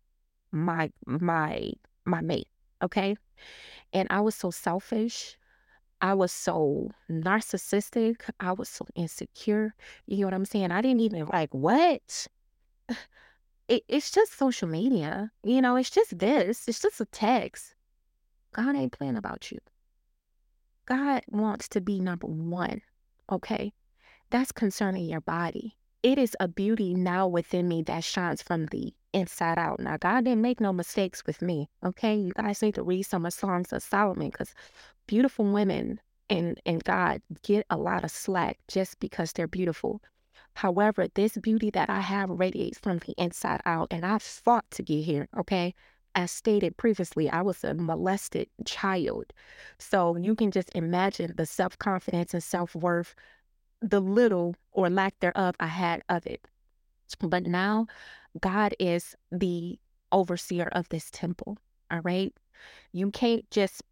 my 0.52 0.92
my 1.06 1.72
my 2.06 2.22
mate. 2.22 2.48
Okay. 2.82 3.18
And 3.94 4.08
I 4.10 4.22
was 4.22 4.36
so 4.36 4.52
selfish. 4.52 5.38
I 6.02 6.14
was 6.14 6.32
so 6.32 6.92
narcissistic. 7.12 8.22
I 8.40 8.54
was 8.54 8.70
so 8.70 8.86
insecure. 8.96 9.74
You 10.06 10.20
know 10.20 10.28
what 10.28 10.34
I'm 10.34 10.46
saying? 10.46 10.72
I 10.72 10.82
didn't 10.82 11.02
even 11.02 11.26
like 11.28 11.54
what? 11.54 12.28
It, 13.68 13.84
it's 13.88 14.10
just 14.10 14.36
social 14.36 14.68
media. 14.68 15.32
You 15.44 15.62
know, 15.62 15.76
it's 15.76 15.92
just 15.92 16.18
this. 16.18 16.68
It's 16.68 16.82
just 16.82 17.00
a 17.02 17.06
text. 17.06 17.76
God 18.52 18.76
ain't 18.76 18.94
playing 18.94 19.16
about 19.16 19.52
you. 19.52 19.60
God 20.88 21.22
wants 21.30 21.68
to 21.70 21.80
be 21.80 22.00
number 22.00 22.26
one. 22.26 22.82
Okay. 23.32 23.72
That's 24.32 24.52
concerning 24.52 25.06
your 25.06 25.22
body 25.22 25.78
it 26.04 26.18
is 26.18 26.36
a 26.40 26.48
beauty 26.48 26.94
now 26.94 27.28
within 27.28 27.68
me 27.68 27.84
that 27.84 28.04
shines 28.04 28.42
from 28.42 28.68
the 28.68 28.94
inside 29.14 29.58
out. 29.58 29.80
Now, 29.80 29.98
God 29.98 30.26
didn't 30.26 30.42
make 30.42 30.62
no 30.62 30.72
mistakes 30.72 31.26
with 31.26 31.42
me. 31.42 31.70
Okay. 31.84 32.16
You 32.16 32.32
guys 32.34 32.62
need 32.62 32.76
to 32.76 32.84
read 32.84 33.04
some 33.04 33.26
of 33.26 33.34
Songs 33.34 33.74
of 33.74 33.84
Solomon 33.84 34.30
because 34.30 34.54
beautiful 35.08 35.46
women 35.46 36.00
and, 36.30 36.60
and 36.66 36.84
God 36.84 37.22
get 37.44 37.66
a 37.70 37.78
lot 37.78 38.04
of 38.04 38.12
slack 38.12 38.60
just 38.68 39.00
because 39.00 39.34
they're 39.34 39.48
beautiful. 39.48 40.02
However, 40.54 41.08
this 41.14 41.38
beauty 41.38 41.70
that 41.72 41.90
I 41.90 42.02
have 42.02 42.30
radiates 42.30 42.80
from 42.80 43.00
the 43.00 43.14
inside 43.18 43.62
out, 43.66 43.88
and 43.92 44.06
I 44.06 44.18
fought 44.20 44.70
to 44.72 44.84
get 44.84 45.04
here. 45.04 45.28
Okay. 45.38 45.74
As 46.16 46.32
stated 46.32 46.76
previously, 46.76 47.30
I 47.30 47.42
was 47.44 47.64
a 47.64 47.74
molested 47.74 48.50
child. 48.66 49.32
So 49.78 50.18
you 50.18 50.36
can 50.36 50.52
just 50.52 50.72
imagine 50.74 51.34
the 51.36 51.46
self 51.46 51.78
confidence 51.78 52.34
and 52.34 52.44
self 52.44 52.76
worth 52.76 53.16
the 53.82 54.00
little 54.00 54.56
or 54.72 54.90
lack 54.90 55.20
thereof 55.20 55.56
I 55.60 55.68
had 55.68 56.04
of 56.10 56.26
it. 56.26 56.48
But 57.20 57.46
now 57.48 57.88
God 58.40 58.76
is 58.80 59.16
the 59.32 59.80
overseer 60.12 60.70
of 60.72 60.90
this 60.90 61.10
temple. 61.12 61.58
All 61.92 62.02
right. 62.04 62.34
You 62.92 63.12
can't 63.12 63.50
just 63.52 63.84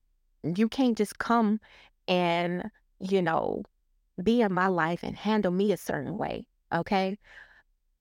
you 0.44 0.70
can't 0.70 0.98
just 0.98 1.18
come 1.18 1.60
and, 2.08 2.70
you 3.00 3.22
know, 3.22 3.64
be 4.22 4.42
in 4.42 4.54
my 4.54 4.68
life 4.68 5.02
and 5.04 5.16
handle 5.16 5.52
me 5.52 5.72
a 5.72 5.78
certain 5.78 6.18
way. 6.18 6.48
Okay. 6.74 7.18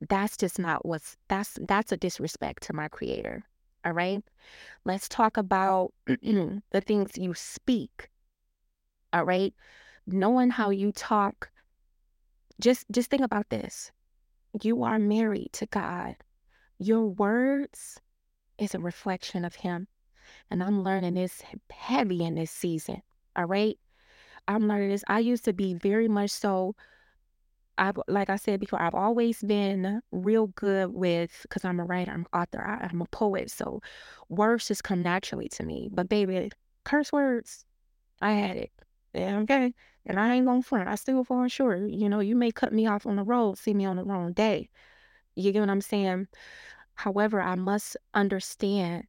That's 0.09 0.37
just 0.37 0.59
not 0.59 0.85
what's 0.85 1.17
that's 1.29 1.59
that's 1.67 1.93
a 1.93 1.97
disrespect 1.97 2.65
to 2.65 2.73
my 2.73 2.89
creator. 2.89 3.45
All 3.85 3.93
right. 3.93 4.23
Let's 4.85 5.09
talk 5.09 5.37
about 5.37 5.93
the 6.07 6.81
things 6.85 7.17
you 7.17 7.35
speak. 7.35 8.11
All 9.13 9.25
right. 9.25 9.55
Knowing 10.07 10.51
how 10.51 10.71
you 10.71 10.93
talk 10.93 11.51
just 12.61 12.87
just 12.91 13.11
think 13.11 13.23
about 13.23 13.49
this. 13.51 13.91
You 14.63 14.85
are 14.85 14.99
married 14.99 15.51
to 15.55 15.67
God. 15.67 16.17
Your 16.79 17.07
words 17.07 18.01
is 18.59 18.75
a 18.75 18.79
reflection 18.79 19.45
of 19.45 19.55
him. 19.55 19.89
And 20.51 20.63
I'm 20.63 20.83
learning 20.83 21.15
this 21.15 21.43
heavy 21.71 22.25
in 22.25 22.35
this 22.35 22.51
season. 22.51 23.03
All 23.37 23.45
right. 23.45 23.79
I'm 24.49 24.69
learning 24.69 24.91
this. 24.91 25.05
I 25.09 25.19
used 25.21 25.45
to 25.45 25.53
be 25.53 25.75
very 25.75 26.09
much 26.09 26.31
so 26.31 26.75
I've 27.79 27.99
like 28.09 28.31
I 28.31 28.37
said 28.37 28.61
before, 28.61 28.81
I've 28.81 28.95
always 28.95 29.43
been 29.43 30.01
real 30.11 30.49
good 30.49 30.93
with 30.93 31.39
because 31.43 31.65
I'm 31.65 31.81
a 31.81 31.85
writer, 31.85 32.11
I'm 32.11 32.27
an 32.33 32.41
author, 32.41 32.63
I, 32.65 32.89
I'm 32.91 33.03
a 33.03 33.07
poet, 33.07 33.51
so 33.51 33.81
words 34.29 34.69
just 34.69 34.85
come 34.85 35.03
naturally 35.03 35.49
to 35.51 35.63
me. 35.63 35.91
But 35.93 36.09
baby, 36.09 36.51
curse 36.85 37.13
words, 37.13 37.65
I 38.23 38.33
had 38.33 38.57
it. 38.57 38.71
Yeah, 39.17 39.39
okay. 39.39 39.73
And 40.05 40.21
I 40.21 40.35
ain't 40.35 40.47
gonna 40.47 40.63
front. 40.63 40.89
I 40.89 40.95
still 40.97 41.25
fall 41.25 41.49
short. 41.49 41.81
You 41.89 42.09
know, 42.11 42.21
you 42.21 42.37
may 42.37 42.51
cut 42.51 42.73
me 42.73 42.87
off 42.87 43.07
on 43.07 43.17
the 43.17 43.25
road, 43.25 43.57
see 43.57 43.73
me 43.73 43.87
on 43.87 43.97
the 43.97 44.05
wrong 44.05 44.35
day. 44.35 44.69
You 45.35 45.53
get 45.53 45.61
what 45.61 45.71
I'm 45.71 45.81
saying? 45.81 46.29
However, 46.95 47.41
I 47.41 47.55
must 47.55 47.97
understand 48.13 49.05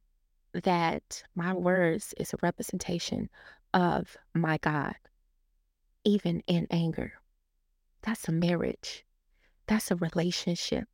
that 0.54 1.22
my 1.34 1.52
words 1.52 2.14
is 2.16 2.32
a 2.32 2.38
representation 2.42 3.28
of 3.74 4.16
my 4.34 4.56
God, 4.58 4.94
even 6.04 6.42
in 6.46 6.66
anger. 6.70 7.12
That's 8.02 8.28
a 8.28 8.32
marriage. 8.32 9.04
That's 9.66 9.90
a 9.90 9.96
relationship. 9.96 10.84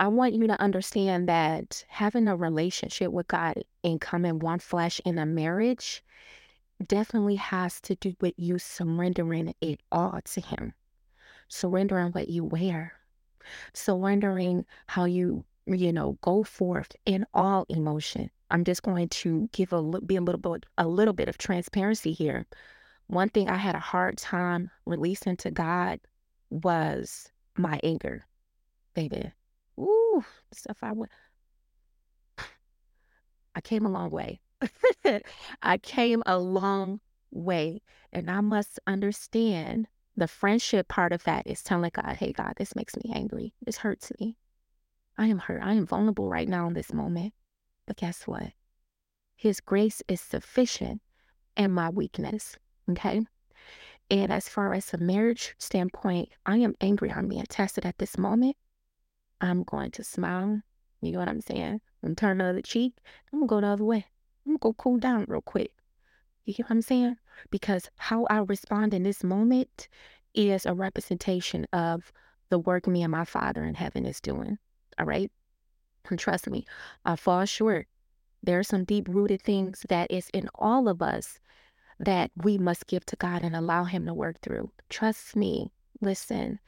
I 0.00 0.08
want 0.08 0.34
you 0.34 0.46
to 0.48 0.60
understand 0.60 1.28
that 1.28 1.84
having 1.88 2.26
a 2.26 2.36
relationship 2.36 3.12
with 3.12 3.28
God 3.28 3.62
and 3.84 4.00
coming 4.00 4.40
one 4.40 4.58
flesh 4.58 5.00
in 5.04 5.18
a 5.18 5.26
marriage 5.26 6.02
definitely 6.86 7.36
has 7.36 7.80
to 7.82 7.94
do 7.96 8.14
with 8.20 8.34
you 8.36 8.58
surrendering 8.58 9.54
it 9.60 9.80
all 9.90 10.20
to 10.24 10.40
Him, 10.40 10.74
surrendering 11.48 12.12
what 12.12 12.28
you 12.28 12.44
wear, 12.44 12.92
surrendering 13.74 14.64
how 14.86 15.04
you, 15.04 15.44
you 15.66 15.92
know, 15.92 16.18
go 16.22 16.42
forth 16.44 16.94
in 17.04 17.26
all 17.34 17.66
emotion. 17.68 18.30
I'm 18.50 18.64
just 18.64 18.82
going 18.82 19.08
to 19.08 19.48
give 19.52 19.72
a 19.72 19.82
be 20.00 20.16
a 20.16 20.20
little 20.20 20.40
bit 20.40 20.66
a 20.78 20.86
little 20.86 21.14
bit 21.14 21.28
of 21.28 21.38
transparency 21.38 22.12
here. 22.12 22.46
One 23.08 23.28
thing 23.28 23.48
I 23.48 23.56
had 23.56 23.74
a 23.74 23.80
hard 23.80 24.18
time 24.18 24.70
releasing 24.86 25.36
to 25.38 25.50
God 25.50 26.00
was 26.50 27.30
my 27.56 27.80
anger, 27.82 28.24
baby. 28.94 29.32
Ooh, 29.78 30.24
stuff 30.52 30.78
I 30.82 30.92
would 30.92 31.08
I 33.54 33.60
came 33.60 33.84
a 33.84 33.90
long 33.90 34.10
way. 34.10 34.40
I 35.62 35.78
came 35.78 36.22
a 36.26 36.38
long 36.38 37.00
way. 37.30 37.82
And 38.12 38.30
I 38.30 38.40
must 38.40 38.80
understand 38.86 39.86
the 40.16 40.28
friendship 40.28 40.88
part 40.88 41.12
of 41.12 41.22
that 41.24 41.46
is 41.46 41.62
telling 41.62 41.90
God, 41.92 42.16
hey, 42.16 42.32
God, 42.32 42.54
this 42.56 42.74
makes 42.74 42.96
me 42.96 43.12
angry. 43.14 43.54
This 43.62 43.78
hurts 43.78 44.10
me. 44.18 44.36
I 45.16 45.26
am 45.26 45.38
hurt. 45.38 45.62
I 45.62 45.74
am 45.74 45.86
vulnerable 45.86 46.28
right 46.28 46.48
now 46.48 46.66
in 46.66 46.74
this 46.74 46.92
moment. 46.92 47.34
But 47.86 47.96
guess 47.96 48.26
what? 48.26 48.52
His 49.36 49.60
grace 49.60 50.02
is 50.08 50.20
sufficient 50.20 51.00
in 51.56 51.70
my 51.70 51.90
weakness. 51.90 52.56
Okay. 52.90 53.20
And 54.10 54.32
as 54.32 54.48
far 54.48 54.72
as 54.72 54.92
a 54.94 54.98
marriage 54.98 55.54
standpoint, 55.58 56.30
I 56.46 56.56
am 56.58 56.74
angry. 56.80 57.12
I'm 57.12 57.28
being 57.28 57.44
tested 57.48 57.84
at 57.84 57.98
this 57.98 58.16
moment. 58.16 58.56
I'm 59.40 59.64
going 59.64 59.90
to 59.92 60.04
smile. 60.04 60.62
You 61.00 61.12
know 61.12 61.18
what 61.18 61.28
I'm 61.28 61.40
saying? 61.40 61.80
I'm 62.02 62.14
turn 62.14 62.38
the 62.38 62.46
other 62.46 62.62
cheek. 62.62 62.94
I'm 63.32 63.40
gonna 63.40 63.48
go 63.48 63.60
the 63.60 63.66
other 63.68 63.84
way. 63.84 64.06
I'm 64.48 64.54
gonna 64.54 64.72
go 64.72 64.72
cool 64.72 64.96
down 64.96 65.26
real 65.28 65.42
quick. 65.42 65.72
You 66.46 66.54
hear 66.54 66.64
what 66.64 66.70
I'm 66.70 66.82
saying? 66.82 67.18
Because 67.50 67.90
how 67.96 68.26
I 68.30 68.38
respond 68.38 68.94
in 68.94 69.02
this 69.02 69.22
moment 69.22 69.88
is 70.32 70.64
a 70.64 70.72
representation 70.72 71.66
of 71.74 72.10
the 72.48 72.58
work 72.58 72.86
me 72.86 73.02
and 73.02 73.12
my 73.12 73.26
Father 73.26 73.62
in 73.62 73.74
heaven 73.74 74.06
is 74.06 74.22
doing. 74.22 74.56
All 74.98 75.04
right. 75.04 75.30
And 76.08 76.18
trust 76.18 76.48
me, 76.48 76.64
I 77.04 77.16
fall 77.16 77.44
short. 77.44 77.88
There 78.42 78.58
are 78.58 78.64
some 78.64 78.84
deep 78.84 79.06
rooted 79.10 79.42
things 79.42 79.84
that 79.90 80.10
is 80.10 80.30
in 80.32 80.48
all 80.54 80.88
of 80.88 81.02
us 81.02 81.38
that 82.00 82.30
we 82.34 82.56
must 82.56 82.86
give 82.86 83.04
to 83.06 83.16
God 83.16 83.42
and 83.42 83.54
allow 83.54 83.84
Him 83.84 84.06
to 84.06 84.14
work 84.14 84.40
through. 84.40 84.70
Trust 84.88 85.36
me. 85.36 85.70
Listen, 86.00 86.58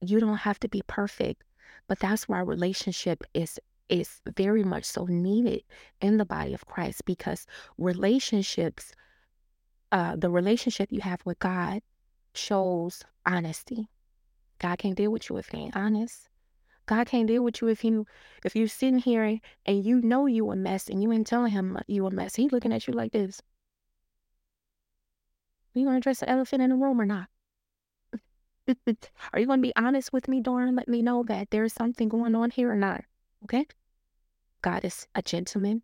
you 0.00 0.18
don't 0.18 0.38
have 0.38 0.58
to 0.58 0.68
be 0.68 0.82
perfect, 0.88 1.44
but 1.86 2.00
that's 2.00 2.28
why 2.28 2.38
our 2.38 2.44
relationship 2.44 3.22
is 3.32 3.60
is 3.88 4.20
very 4.36 4.64
much 4.64 4.84
so 4.84 5.06
needed 5.06 5.62
in 6.00 6.16
the 6.16 6.24
body 6.24 6.54
of 6.54 6.66
Christ 6.66 7.04
because 7.04 7.46
relationships, 7.78 8.92
uh, 9.92 10.16
the 10.16 10.30
relationship 10.30 10.90
you 10.92 11.00
have 11.00 11.20
with 11.24 11.38
God 11.38 11.82
shows 12.34 13.04
honesty. 13.24 13.88
God 14.58 14.78
can't 14.78 14.96
deal 14.96 15.10
with 15.10 15.28
you 15.28 15.36
if 15.36 15.52
you 15.52 15.60
ain't 15.60 15.76
honest. 15.76 16.28
God 16.86 17.08
can't 17.08 17.26
deal 17.26 17.42
with 17.42 17.60
you 17.60 17.68
if 17.68 17.84
you 17.84 18.06
if 18.44 18.54
you 18.54 18.68
sitting 18.68 19.00
here 19.00 19.40
and 19.66 19.84
you 19.84 20.00
know 20.00 20.26
you 20.26 20.50
a 20.50 20.56
mess 20.56 20.88
and 20.88 21.02
you 21.02 21.12
ain't 21.12 21.26
telling 21.26 21.50
him 21.50 21.78
you 21.88 22.06
a 22.06 22.10
mess. 22.10 22.36
He 22.36 22.48
looking 22.48 22.72
at 22.72 22.86
you 22.86 22.94
like 22.94 23.12
this. 23.12 23.42
Are 25.74 25.78
you 25.80 25.84
gonna 25.84 25.98
address 25.98 26.20
the 26.20 26.30
elephant 26.30 26.62
in 26.62 26.70
the 26.70 26.76
room 26.76 27.00
or 27.00 27.06
not? 27.06 27.28
Are 29.32 29.40
you 29.40 29.46
gonna 29.46 29.62
be 29.62 29.74
honest 29.76 30.12
with 30.12 30.28
me, 30.28 30.40
Doran? 30.40 30.76
Let 30.76 30.88
me 30.88 31.02
know 31.02 31.24
that 31.24 31.50
there's 31.50 31.72
something 31.72 32.08
going 32.08 32.34
on 32.34 32.50
here 32.50 32.70
or 32.70 32.76
not. 32.76 33.04
Okay? 33.46 33.66
God 34.60 34.84
is 34.84 35.06
a 35.14 35.22
gentleman. 35.22 35.82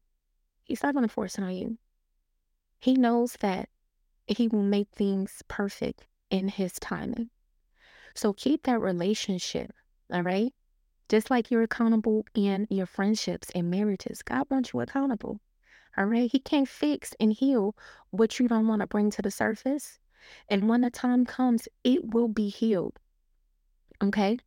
He's 0.65 0.83
not 0.83 0.95
gonna 0.95 1.07
force 1.07 1.39
it 1.39 1.45
on 1.45 1.55
you. 1.55 1.79
He 2.81 2.95
knows 2.95 3.35
that 3.41 3.69
he 4.27 4.49
will 4.49 4.65
make 4.65 4.89
things 4.91 5.43
perfect 5.47 6.07
in 6.31 6.49
his 6.49 6.73
timing. 6.75 7.31
So 8.15 8.33
keep 8.33 8.65
that 8.65 8.81
relationship, 8.81 9.73
all 10.13 10.23
right? 10.23 10.53
Just 11.09 11.31
like 11.31 11.51
you're 11.51 11.63
accountable 11.63 12.27
in 12.35 12.67
your 12.71 12.87
friendships 12.87 13.51
and 13.55 13.71
marriages, 13.71 14.23
God 14.23 14.47
wants 14.51 14.73
you 14.73 14.81
accountable. 14.81 15.41
All 15.97 16.07
right. 16.07 16.31
He 16.31 16.39
can't 16.39 16.69
fix 16.69 17.15
and 17.21 17.33
heal 17.33 17.77
what 18.11 18.39
you 18.39 18.49
don't 18.49 18.67
want 18.67 18.81
to 18.81 18.87
bring 18.87 19.11
to 19.11 19.23
the 19.23 19.31
surface. 19.31 19.99
And 20.49 20.69
when 20.69 20.81
the 20.81 20.91
time 20.91 21.27
comes, 21.27 21.69
it 21.85 22.15
will 22.15 22.29
be 22.29 22.49
healed. 22.49 22.99
Okay. 24.03 24.39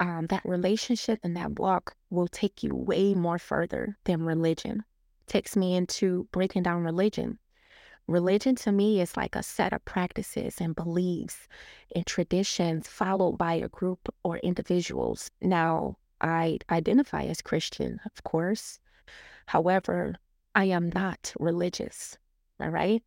Um, 0.00 0.26
that 0.28 0.44
relationship 0.46 1.20
and 1.22 1.36
that 1.36 1.58
walk 1.58 1.94
will 2.08 2.26
take 2.26 2.62
you 2.62 2.74
way 2.74 3.14
more 3.14 3.38
further 3.38 3.98
than 4.04 4.24
religion. 4.24 4.82
Takes 5.26 5.54
me 5.56 5.76
into 5.76 6.26
breaking 6.32 6.62
down 6.62 6.82
religion. 6.82 7.38
Religion 8.06 8.56
to 8.56 8.72
me 8.72 9.00
is 9.00 9.16
like 9.16 9.36
a 9.36 9.42
set 9.42 9.72
of 9.74 9.84
practices 9.84 10.56
and 10.58 10.74
beliefs 10.74 11.46
and 11.94 12.06
traditions 12.06 12.88
followed 12.88 13.36
by 13.38 13.54
a 13.54 13.68
group 13.68 14.08
or 14.24 14.38
individuals. 14.38 15.30
Now, 15.42 15.96
I 16.20 16.58
identify 16.70 17.24
as 17.24 17.42
Christian, 17.42 18.00
of 18.06 18.24
course. 18.24 18.80
However, 19.46 20.16
I 20.54 20.64
am 20.64 20.90
not 20.90 21.32
religious. 21.38 22.18
All 22.58 22.70
right. 22.70 23.02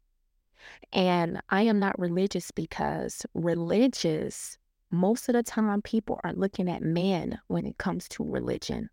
And 0.94 1.42
I 1.50 1.64
am 1.64 1.80
not 1.80 2.00
religious 2.00 2.52
because 2.52 3.26
religious, 3.34 4.58
most 4.94 5.28
of 5.28 5.34
the 5.34 5.44
time, 5.44 5.82
people 5.82 6.20
are 6.24 6.34
looking 6.34 6.70
at 6.70 6.82
man 6.82 7.40
when 7.48 7.66
it 7.66 7.78
comes 7.78 8.08
to 8.10 8.24
religion. 8.24 8.90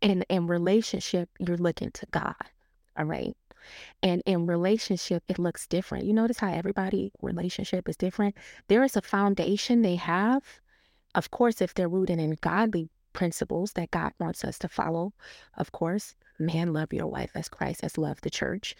And 0.00 0.24
in 0.28 0.46
relationship, 0.46 1.28
you're 1.38 1.56
looking 1.56 1.90
to 1.92 2.06
God. 2.10 2.34
All 2.96 3.04
right. 3.04 3.36
And 4.02 4.22
in 4.24 4.46
relationship, 4.46 5.22
it 5.28 5.38
looks 5.38 5.66
different. 5.66 6.06
You 6.06 6.14
notice 6.14 6.38
how 6.38 6.50
everybody 6.50 7.12
relationship 7.20 7.88
is 7.88 7.96
different? 7.96 8.36
There 8.68 8.82
is 8.82 8.96
a 8.96 9.02
foundation 9.02 9.82
they 9.82 9.96
have. 9.96 10.42
Of 11.14 11.30
course, 11.30 11.60
if 11.60 11.74
they're 11.74 11.88
rooted 11.88 12.18
in 12.18 12.38
godly 12.40 12.88
principles 13.12 13.72
that 13.72 13.90
God 13.90 14.12
wants 14.18 14.44
us 14.44 14.58
to 14.60 14.68
follow, 14.68 15.12
of 15.56 15.72
course, 15.72 16.14
man, 16.38 16.72
love 16.72 16.92
your 16.92 17.06
wife 17.06 17.32
as 17.34 17.48
Christ 17.48 17.82
has 17.82 17.98
loved 17.98 18.22
the 18.22 18.30
church. 18.30 18.74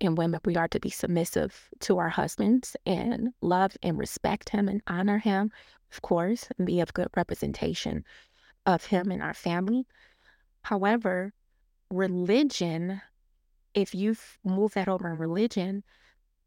And 0.00 0.16
women, 0.16 0.40
we 0.44 0.56
are 0.56 0.68
to 0.68 0.80
be 0.80 0.90
submissive 0.90 1.68
to 1.80 1.98
our 1.98 2.08
husbands 2.08 2.76
and 2.86 3.30
love 3.40 3.76
and 3.82 3.98
respect 3.98 4.48
him 4.48 4.68
and 4.68 4.82
honor 4.86 5.18
him, 5.18 5.50
of 5.92 6.02
course, 6.02 6.48
and 6.56 6.66
be 6.66 6.80
of 6.80 6.94
good 6.94 7.08
representation 7.14 8.04
of 8.64 8.86
him 8.86 9.10
and 9.10 9.22
our 9.22 9.34
family. 9.34 9.86
However, 10.62 11.32
religion, 11.90 13.02
if 13.74 13.94
you 13.94 14.16
move 14.44 14.74
that 14.74 14.88
over 14.88 15.10
in 15.10 15.18
religion, 15.18 15.82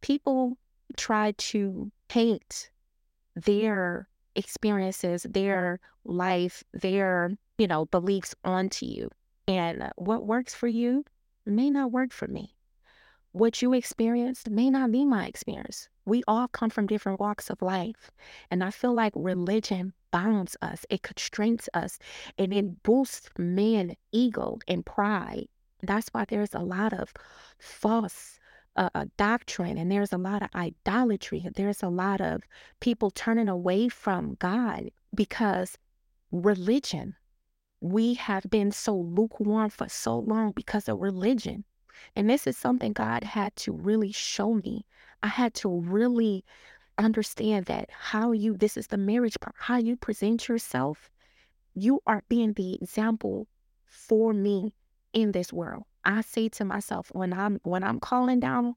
people 0.01 0.57
try 0.97 1.33
to 1.37 1.91
paint 2.07 2.69
their 3.35 4.07
experiences, 4.35 5.25
their 5.29 5.79
life, 6.03 6.63
their, 6.73 7.37
you 7.57 7.67
know, 7.67 7.85
beliefs 7.85 8.35
onto 8.43 8.85
you. 8.85 9.09
And 9.47 9.91
what 9.97 10.25
works 10.25 10.53
for 10.55 10.67
you 10.67 11.05
may 11.45 11.69
not 11.69 11.91
work 11.91 12.11
for 12.11 12.27
me. 12.27 12.54
What 13.35 13.61
you 13.61 13.73
experienced 13.73 14.49
may 14.49 14.69
not 14.69 14.93
be 14.93 15.03
my 15.03 15.27
experience. 15.27 15.89
We 16.05 16.23
all 16.25 16.47
come 16.47 16.69
from 16.69 16.87
different 16.87 17.19
walks 17.19 17.49
of 17.49 17.61
life. 17.61 18.09
And 18.49 18.63
I 18.63 18.71
feel 18.71 18.93
like 18.93 19.11
religion 19.13 19.91
bounds 20.11 20.55
us, 20.61 20.85
it 20.89 21.01
constrains 21.01 21.67
us, 21.73 21.99
and 22.37 22.53
it 22.53 22.81
boosts 22.83 23.29
man's 23.37 23.95
ego 24.13 24.59
and 24.69 24.85
pride. 24.85 25.49
That's 25.83 26.07
why 26.13 26.23
there's 26.23 26.53
a 26.53 26.59
lot 26.59 26.93
of 26.93 27.11
false 27.59 28.39
uh, 28.77 28.87
uh 28.95 29.05
doctrine 29.17 29.77
and 29.77 29.91
there's 29.91 30.13
a 30.13 30.17
lot 30.17 30.41
of 30.41 30.47
idolatry. 30.55 31.45
There's 31.55 31.83
a 31.83 31.89
lot 31.89 32.21
of 32.21 32.41
people 32.79 33.11
turning 33.11 33.49
away 33.49 33.89
from 33.89 34.37
God 34.39 34.91
because 35.13 35.77
religion 36.31 37.15
we 37.81 38.13
have 38.13 38.49
been 38.49 38.71
so 38.71 38.95
lukewarm 38.95 39.71
for 39.71 39.89
so 39.89 40.19
long 40.19 40.53
because 40.53 40.87
of 40.87 41.01
religion. 41.01 41.65
And 42.15 42.29
this 42.29 42.47
is 42.47 42.57
something 42.57 42.93
God 42.93 43.23
had 43.23 43.55
to 43.57 43.71
really 43.71 44.11
show 44.11 44.55
me. 44.55 44.85
I 45.23 45.27
had 45.27 45.53
to 45.55 45.69
really 45.69 46.45
understand 46.97 47.65
that 47.65 47.89
how 47.91 48.31
you, 48.31 48.55
this 48.57 48.77
is 48.77 48.87
the 48.87 48.97
marriage 48.97 49.39
part, 49.39 49.55
how 49.57 49.77
you 49.77 49.95
present 49.95 50.47
yourself, 50.47 51.09
you 51.73 52.01
are 52.07 52.23
being 52.29 52.53
the 52.53 52.75
example 52.75 53.47
for 53.85 54.33
me 54.33 54.73
in 55.13 55.31
this 55.31 55.51
world. 55.51 55.83
I 56.03 56.21
say 56.21 56.49
to 56.49 56.65
myself 56.65 57.09
when 57.13 57.33
I'm 57.33 57.59
when 57.63 57.83
I'm 57.83 57.99
calling 57.99 58.39
down 58.39 58.75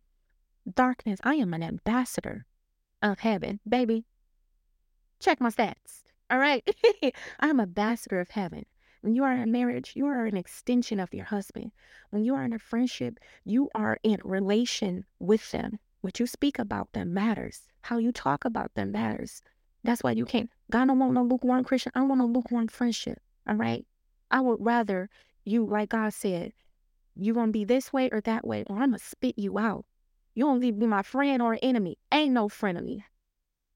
darkness, 0.75 1.21
I 1.23 1.35
am 1.35 1.53
an 1.53 1.63
ambassador 1.63 2.47
of 3.03 3.19
heaven, 3.19 3.61
baby. 3.69 4.05
Check 5.21 5.41
my 5.41 5.51
stats. 5.51 6.05
All 6.31 6.39
right. 6.39 6.69
I'm 7.41 7.61
ambassador 7.61 8.21
of 8.21 8.31
heaven. 8.31 8.65
When 9.01 9.15
you 9.15 9.23
are 9.25 9.33
in 9.33 9.53
marriage, 9.53 9.93
you 9.95 10.07
are 10.07 10.27
an 10.27 10.37
extension 10.37 10.99
of 10.99 11.15
your 11.15 11.25
husband. 11.25 11.71
When 12.11 12.25
you 12.25 12.35
are 12.35 12.45
in 12.45 12.53
a 12.53 12.59
friendship, 12.59 13.19
you 13.45 13.71
are 13.75 13.99
in 14.03 14.19
relation 14.25 15.05
with 15.21 15.51
them. 15.53 15.79
What 16.01 16.19
you 16.19 16.27
speak 16.27 16.59
about 16.59 16.93
them 16.93 17.15
matters. 17.15 17.69
How 17.83 17.99
you 17.99 18.11
talk 18.13 18.45
about 18.45 18.75
them 18.75 18.93
matters. 18.93 19.43
That's 19.85 20.03
why 20.03 20.13
you 20.13 20.25
can't. 20.25 20.51
God 20.71 20.87
don't 20.87 20.99
want 20.99 21.13
no 21.13 21.23
lukewarm 21.23 21.65
Christian. 21.65 21.93
I 21.95 22.01
don't 22.01 22.09
want 22.09 22.21
a 22.21 22.25
lukewarm 22.25 22.69
friendship. 22.69 23.21
All 23.49 23.55
right. 23.55 23.87
I 24.31 24.41
would 24.41 24.59
rather 24.61 25.09
you, 25.45 25.65
like 25.65 25.91
God 25.91 26.13
said, 26.13 26.53
you 27.15 27.35
gonna 27.35 27.53
be 27.53 27.65
this 27.65 27.93
way 27.93 28.11
or 28.11 28.21
that 28.23 28.47
way, 28.47 28.65
or 28.69 28.77
I'm 28.77 28.91
gonna 28.91 28.99
spit 28.99 29.39
you 29.39 29.59
out. 29.59 29.85
You 30.35 30.45
don't 30.45 30.61
be 30.61 30.73
my 30.73 31.03
friend 31.03 31.41
or 31.41 31.59
enemy. 31.63 31.99
Ain't 32.13 32.33
no 32.33 32.49
friend 32.49 32.77
of 32.77 32.85
me 32.85 33.05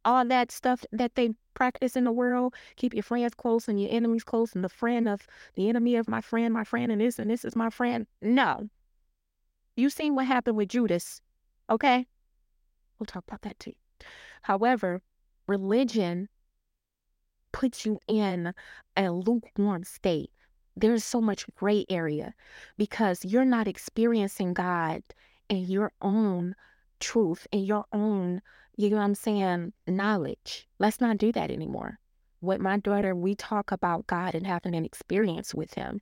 all 0.05 0.25
that 0.27 0.51
stuff 0.53 0.85
that 0.93 1.15
they 1.15 1.31
practice 1.55 1.97
in 1.97 2.05
the 2.05 2.13
world. 2.13 2.55
Keep 2.77 2.95
your 2.95 3.03
friends 3.03 3.35
close 3.35 3.69
and 3.69 3.81
your 3.81 3.91
enemies 3.93 4.25
close, 4.25 4.55
and 4.55 4.65
the 4.65 4.69
friend 4.69 5.09
of 5.09 5.27
the 5.55 5.69
enemy 5.69 5.97
of 5.97 6.09
my 6.09 6.21
friend, 6.21 6.53
my 6.53 6.65
friend, 6.65 6.91
and 6.91 7.01
this 7.01 7.19
and 7.19 7.31
this 7.31 7.45
is 7.45 7.55
my 7.57 7.71
friend. 7.71 8.07
No. 8.21 8.69
You 9.77 9.91
seen 9.91 10.15
what 10.15 10.27
happened 10.27 10.57
with 10.57 10.69
Judas, 10.69 11.21
okay? 11.71 12.07
We'll 12.99 13.07
talk 13.07 13.25
about 13.27 13.43
that 13.43 13.59
too. 13.59 13.73
However, 14.43 15.01
religion 15.47 16.29
puts 17.53 17.85
you 17.87 17.99
in 18.09 18.55
a 18.97 19.11
lukewarm 19.11 19.85
state. 19.85 20.31
there's 20.77 21.05
so 21.05 21.21
much 21.21 21.47
gray 21.55 21.85
area 21.89 22.35
because 22.77 23.25
you're 23.25 23.45
not 23.45 23.69
experiencing 23.69 24.55
God 24.55 25.03
in 25.49 25.65
your 25.65 25.93
own 26.01 26.55
truth, 27.01 27.47
in 27.53 27.65
your 27.65 27.85
own, 27.93 28.41
you 28.83 28.91
know 28.91 28.97
what 28.97 29.05
I'm 29.05 29.15
saying, 29.15 29.73
knowledge. 29.87 30.69
Let's 30.79 31.01
not 31.01 31.19
do 31.19 31.31
that 31.33 31.51
anymore. 31.51 31.99
With 32.41 32.61
my 32.61 32.79
daughter, 32.79 33.15
we 33.15 33.37
talk 33.37 33.71
about 33.71 34.09
God 34.09 34.35
and 34.35 34.45
having 34.45 34.75
an 34.75 34.85
experience 34.85 35.55
with 35.55 35.75
Him. 35.75 36.01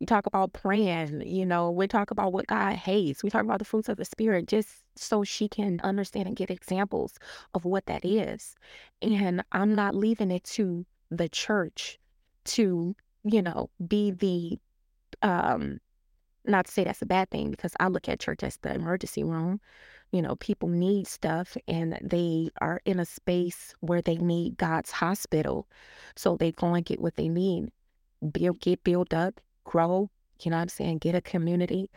We 0.00 0.06
talk 0.06 0.26
about 0.26 0.52
praying, 0.52 1.22
you 1.24 1.46
know, 1.46 1.70
we 1.70 1.86
talk 1.86 2.10
about 2.10 2.32
what 2.32 2.48
God 2.48 2.74
hates. 2.74 3.22
We 3.22 3.30
talk 3.30 3.44
about 3.44 3.60
the 3.60 3.64
fruits 3.64 3.88
of 3.88 3.96
the 3.96 4.04
Spirit 4.04 4.48
just 4.48 4.82
so 4.96 5.22
she 5.22 5.48
can 5.48 5.80
understand 5.84 6.26
and 6.26 6.36
get 6.36 6.50
examples 6.50 7.14
of 7.54 7.64
what 7.64 7.86
that 7.86 8.04
is. 8.04 8.56
And 9.00 9.44
I'm 9.52 9.76
not 9.76 9.94
leaving 9.94 10.32
it 10.32 10.42
to 10.44 10.84
the 11.10 11.28
church 11.28 12.00
to, 12.46 12.96
you 13.22 13.42
know, 13.42 13.70
be 13.86 14.10
the, 14.10 14.58
um, 15.22 15.78
not 16.44 16.66
to 16.66 16.72
say 16.72 16.82
that's 16.82 17.02
a 17.02 17.06
bad 17.06 17.30
thing 17.30 17.52
because 17.52 17.74
I 17.78 17.86
look 17.86 18.08
at 18.08 18.18
church 18.18 18.42
as 18.42 18.56
the 18.56 18.74
emergency 18.74 19.22
room 19.22 19.60
you 20.12 20.22
know, 20.22 20.36
people 20.36 20.68
need 20.68 21.06
stuff 21.06 21.56
and 21.68 21.98
they 22.02 22.48
are 22.60 22.80
in 22.84 23.00
a 23.00 23.04
space 23.04 23.74
where 23.80 24.02
they 24.02 24.16
need 24.16 24.56
God's 24.56 24.90
hospital. 24.90 25.68
So 26.14 26.36
they 26.36 26.52
go 26.52 26.74
and 26.74 26.84
get 26.84 27.00
what 27.00 27.16
they 27.16 27.28
need, 27.28 27.70
build, 28.32 28.60
get 28.60 28.84
built 28.84 29.12
up, 29.12 29.40
grow, 29.64 30.10
you 30.40 30.50
know 30.50 30.56
what 30.56 30.62
I'm 30.62 30.68
saying? 30.68 30.98
Get 30.98 31.14
a 31.14 31.20
community, 31.20 31.90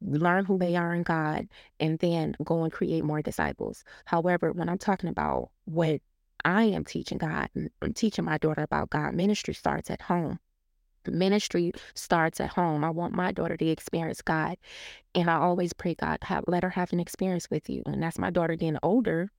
learn 0.00 0.44
who 0.44 0.58
they 0.58 0.76
are 0.76 0.94
in 0.94 1.02
God, 1.02 1.48
and 1.80 1.98
then 1.98 2.36
go 2.44 2.62
and 2.62 2.72
create 2.72 3.04
more 3.04 3.22
disciples. 3.22 3.84
However, 4.04 4.52
when 4.52 4.68
I'm 4.68 4.78
talking 4.78 5.10
about 5.10 5.50
what 5.64 6.00
I 6.44 6.64
am 6.64 6.84
teaching 6.84 7.18
God, 7.18 7.48
I'm 7.82 7.94
teaching 7.94 8.24
my 8.24 8.38
daughter 8.38 8.62
about 8.62 8.90
God, 8.90 9.14
ministry 9.14 9.54
starts 9.54 9.90
at 9.90 10.02
home 10.02 10.38
ministry 11.10 11.72
starts 11.94 12.40
at 12.40 12.50
home. 12.50 12.84
I 12.84 12.90
want 12.90 13.14
my 13.14 13.32
daughter 13.32 13.56
to 13.56 13.66
experience 13.66 14.22
God. 14.22 14.56
And 15.14 15.30
I 15.30 15.36
always 15.36 15.72
pray, 15.72 15.94
God, 15.94 16.18
have, 16.22 16.44
let 16.46 16.62
her 16.62 16.70
have 16.70 16.92
an 16.92 17.00
experience 17.00 17.50
with 17.50 17.68
you. 17.68 17.82
And 17.86 18.02
that's 18.02 18.18
my 18.18 18.30
daughter 18.30 18.56
getting 18.56 18.78
older. 18.82 19.30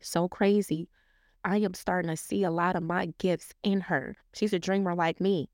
So 0.00 0.28
crazy. 0.28 0.88
I 1.44 1.58
am 1.58 1.74
starting 1.74 2.10
to 2.10 2.16
see 2.16 2.44
a 2.44 2.50
lot 2.50 2.76
of 2.76 2.82
my 2.82 3.06
gifts 3.18 3.52
in 3.62 3.80
her. 3.82 4.16
She's 4.34 4.52
a 4.52 4.58
dreamer 4.58 4.94
like 4.94 5.20
me. 5.20 5.48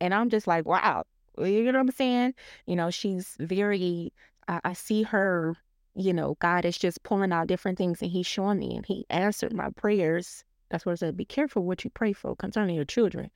And 0.00 0.14
I'm 0.14 0.30
just 0.30 0.46
like, 0.46 0.66
wow. 0.66 1.04
You 1.38 1.64
know 1.64 1.78
what 1.78 1.88
I'm 1.88 1.90
saying? 1.92 2.34
You 2.66 2.76
know, 2.76 2.90
she's 2.90 3.36
very, 3.40 4.12
I, 4.48 4.60
I 4.64 4.72
see 4.74 5.02
her, 5.04 5.56
you 5.94 6.12
know, 6.12 6.36
God 6.40 6.64
is 6.64 6.76
just 6.76 7.02
pulling 7.02 7.32
out 7.32 7.46
different 7.46 7.78
things 7.78 8.02
and 8.02 8.10
He's 8.10 8.26
showing 8.26 8.58
me. 8.58 8.76
And 8.76 8.84
He 8.84 9.06
answered 9.08 9.52
my 9.52 9.70
prayers. 9.70 10.44
That's 10.70 10.84
what 10.86 10.92
I 10.92 10.96
said. 10.96 11.16
Be 11.16 11.24
careful 11.24 11.64
what 11.64 11.84
you 11.84 11.90
pray 11.90 12.12
for 12.12 12.36
concerning 12.36 12.76
your 12.76 12.84
children. 12.84 13.30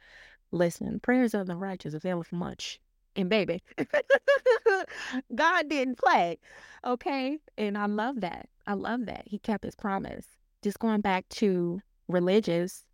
Listen, 0.52 1.00
prayers 1.00 1.34
of 1.34 1.46
the 1.46 1.56
righteous 1.56 1.94
availeth 1.94 2.32
much. 2.32 2.80
And 3.16 3.30
baby, 3.30 3.62
God 5.34 5.68
didn't 5.68 5.98
play. 5.98 6.38
Okay. 6.84 7.38
And 7.56 7.78
I 7.78 7.86
love 7.86 8.20
that. 8.20 8.48
I 8.66 8.74
love 8.74 9.06
that. 9.06 9.22
He 9.26 9.38
kept 9.38 9.64
his 9.64 9.74
promise. 9.74 10.26
Just 10.62 10.78
going 10.78 11.00
back 11.00 11.28
to 11.30 11.80
religious 12.08 12.84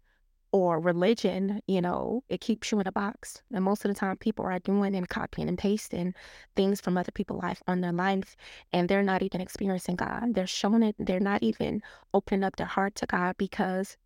or 0.52 0.78
religion, 0.78 1.60
you 1.66 1.80
know, 1.80 2.22
it 2.28 2.40
keeps 2.40 2.70
you 2.70 2.78
in 2.78 2.86
a 2.86 2.92
box. 2.92 3.42
And 3.52 3.64
most 3.64 3.84
of 3.84 3.88
the 3.90 3.98
time, 3.98 4.16
people 4.18 4.44
are 4.44 4.58
doing 4.58 4.94
and 4.94 5.08
copying 5.08 5.48
and 5.48 5.58
pasting 5.58 6.14
things 6.54 6.80
from 6.80 6.98
other 6.98 7.10
people's 7.10 7.42
life 7.42 7.62
on 7.66 7.80
their 7.80 7.92
life, 7.92 8.36
and 8.72 8.88
they're 8.88 9.02
not 9.02 9.22
even 9.22 9.40
experiencing 9.40 9.96
God. 9.96 10.34
They're 10.34 10.46
showing 10.46 10.82
it, 10.82 10.94
they're 10.98 11.20
not 11.20 11.42
even 11.42 11.82
opening 12.12 12.44
up 12.44 12.56
their 12.56 12.66
heart 12.66 12.94
to 12.96 13.06
God 13.06 13.36
because 13.38 13.96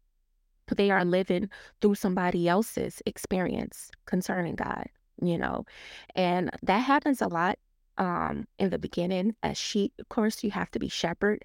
they 0.75 0.91
are 0.91 1.05
living 1.05 1.49
through 1.81 1.95
somebody 1.95 2.49
else's 2.49 3.03
experience 3.07 3.91
concerning 4.07 4.57
God, 4.57 4.87
you 5.23 5.39
know. 5.39 5.65
And 6.15 6.51
that 6.63 6.79
happens 6.79 7.23
a 7.23 7.29
lot 7.29 7.59
um 7.99 8.47
in 8.59 8.69
the 8.71 8.79
beginning 8.79 9.35
as 9.43 9.57
sheep 9.57 9.93
of 9.99 10.09
course 10.11 10.45
you 10.45 10.51
have 10.51 10.71
to 10.71 10.79
be 10.79 10.89
shepherd 10.89 11.43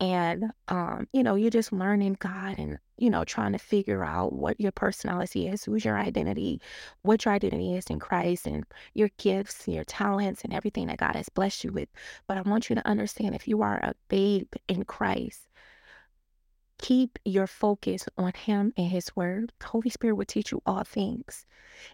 and 0.00 0.50
um 0.68 1.06
you 1.12 1.22
know 1.22 1.36
you're 1.36 1.50
just 1.50 1.72
learning 1.72 2.16
god 2.18 2.58
and 2.58 2.78
you 2.98 3.08
know 3.08 3.24
trying 3.24 3.52
to 3.52 3.58
figure 3.58 4.04
out 4.04 4.32
what 4.32 4.60
your 4.60 4.72
personality 4.72 5.46
is 5.46 5.64
who's 5.64 5.84
your 5.84 5.96
identity 5.98 6.60
what 7.02 7.24
your 7.24 7.34
identity 7.34 7.74
is 7.74 7.86
in 7.86 7.98
christ 7.98 8.46
and 8.46 8.64
your 8.94 9.08
gifts 9.18 9.68
your 9.68 9.84
talents 9.84 10.42
and 10.42 10.52
everything 10.52 10.88
that 10.88 10.98
god 10.98 11.14
has 11.14 11.28
blessed 11.28 11.62
you 11.62 11.70
with 11.72 11.88
but 12.26 12.36
i 12.36 12.42
want 12.42 12.68
you 12.68 12.74
to 12.74 12.86
understand 12.88 13.34
if 13.34 13.46
you 13.46 13.62
are 13.62 13.76
a 13.78 13.94
babe 14.08 14.52
in 14.68 14.84
christ 14.84 15.46
Keep 16.78 17.18
your 17.24 17.46
focus 17.46 18.06
on 18.18 18.32
Him 18.34 18.72
and 18.76 18.88
His 18.88 19.14
Word. 19.16 19.52
Holy 19.62 19.90
Spirit 19.90 20.16
will 20.16 20.24
teach 20.24 20.52
you 20.52 20.60
all 20.66 20.84
things. 20.84 21.46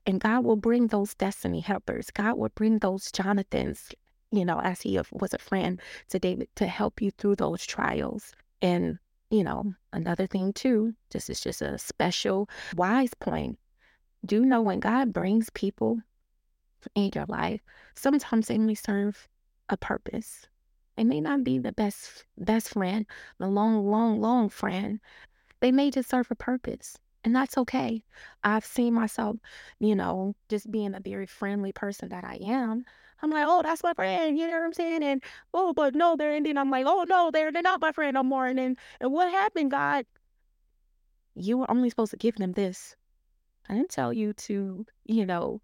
And 0.06 0.20
God 0.20 0.44
will 0.44 0.56
bring 0.56 0.86
those 0.88 1.14
destiny 1.14 1.60
helpers. 1.60 2.10
God 2.10 2.38
will 2.38 2.50
bring 2.54 2.78
those 2.78 3.12
Jonathans, 3.12 3.90
you 4.32 4.44
know, 4.44 4.60
as 4.60 4.80
He 4.80 5.00
was 5.12 5.34
a 5.34 5.38
friend 5.38 5.80
to 6.08 6.18
David 6.18 6.48
to 6.56 6.66
help 6.66 7.00
you 7.00 7.10
through 7.10 7.36
those 7.36 7.64
trials. 7.64 8.32
And, 8.62 8.98
you 9.30 9.44
know, 9.44 9.74
another 9.92 10.26
thing 10.26 10.52
too, 10.52 10.94
this 11.10 11.30
is 11.30 11.40
just 11.40 11.62
a 11.62 11.78
special 11.78 12.48
wise 12.76 13.14
point. 13.14 13.58
Do 14.24 14.36
you 14.36 14.44
know 14.44 14.60
when 14.62 14.80
God 14.80 15.12
brings 15.12 15.50
people 15.50 16.00
in 16.94 17.10
your 17.14 17.26
life, 17.28 17.60
sometimes 17.94 18.48
they 18.48 18.54
only 18.54 18.74
serve 18.74 19.28
a 19.68 19.76
purpose. 19.76 20.46
They 20.96 21.04
may 21.04 21.20
not 21.20 21.44
be 21.44 21.58
the 21.58 21.72
best 21.72 22.24
best 22.38 22.70
friend, 22.70 23.06
the 23.38 23.48
long, 23.48 23.86
long, 23.90 24.20
long 24.20 24.48
friend. 24.48 25.00
They 25.60 25.72
may 25.72 25.90
just 25.90 26.10
serve 26.10 26.30
a 26.30 26.34
purpose. 26.34 26.98
And 27.24 27.36
that's 27.36 27.58
okay. 27.58 28.02
I've 28.44 28.64
seen 28.64 28.94
myself, 28.94 29.36
you 29.78 29.94
know, 29.94 30.34
just 30.48 30.70
being 30.70 30.94
a 30.94 31.00
very 31.00 31.26
friendly 31.26 31.72
person 31.72 32.08
that 32.10 32.24
I 32.24 32.38
am. 32.42 32.84
I'm 33.22 33.30
like, 33.30 33.44
oh, 33.46 33.60
that's 33.62 33.82
my 33.82 33.92
friend. 33.92 34.38
You 34.38 34.46
know 34.46 34.54
what 34.54 34.64
I'm 34.64 34.72
saying? 34.72 35.02
And 35.02 35.22
oh, 35.52 35.72
but 35.74 35.94
no, 35.94 36.16
they're 36.16 36.34
and 36.34 36.46
then 36.46 36.56
I'm 36.56 36.70
like, 36.70 36.86
oh 36.86 37.04
no, 37.08 37.30
they're 37.30 37.52
they're 37.52 37.62
not 37.62 37.80
my 37.80 37.92
friend 37.92 38.14
no 38.14 38.22
more. 38.22 38.46
And 38.46 38.58
then 38.58 38.76
and 39.00 39.12
what 39.12 39.30
happened, 39.30 39.70
God? 39.70 40.06
You 41.34 41.58
were 41.58 41.70
only 41.70 41.90
supposed 41.90 42.12
to 42.12 42.16
give 42.16 42.36
them 42.36 42.52
this. 42.52 42.96
I 43.68 43.74
didn't 43.74 43.90
tell 43.90 44.12
you 44.12 44.32
to, 44.32 44.86
you 45.04 45.26
know, 45.26 45.60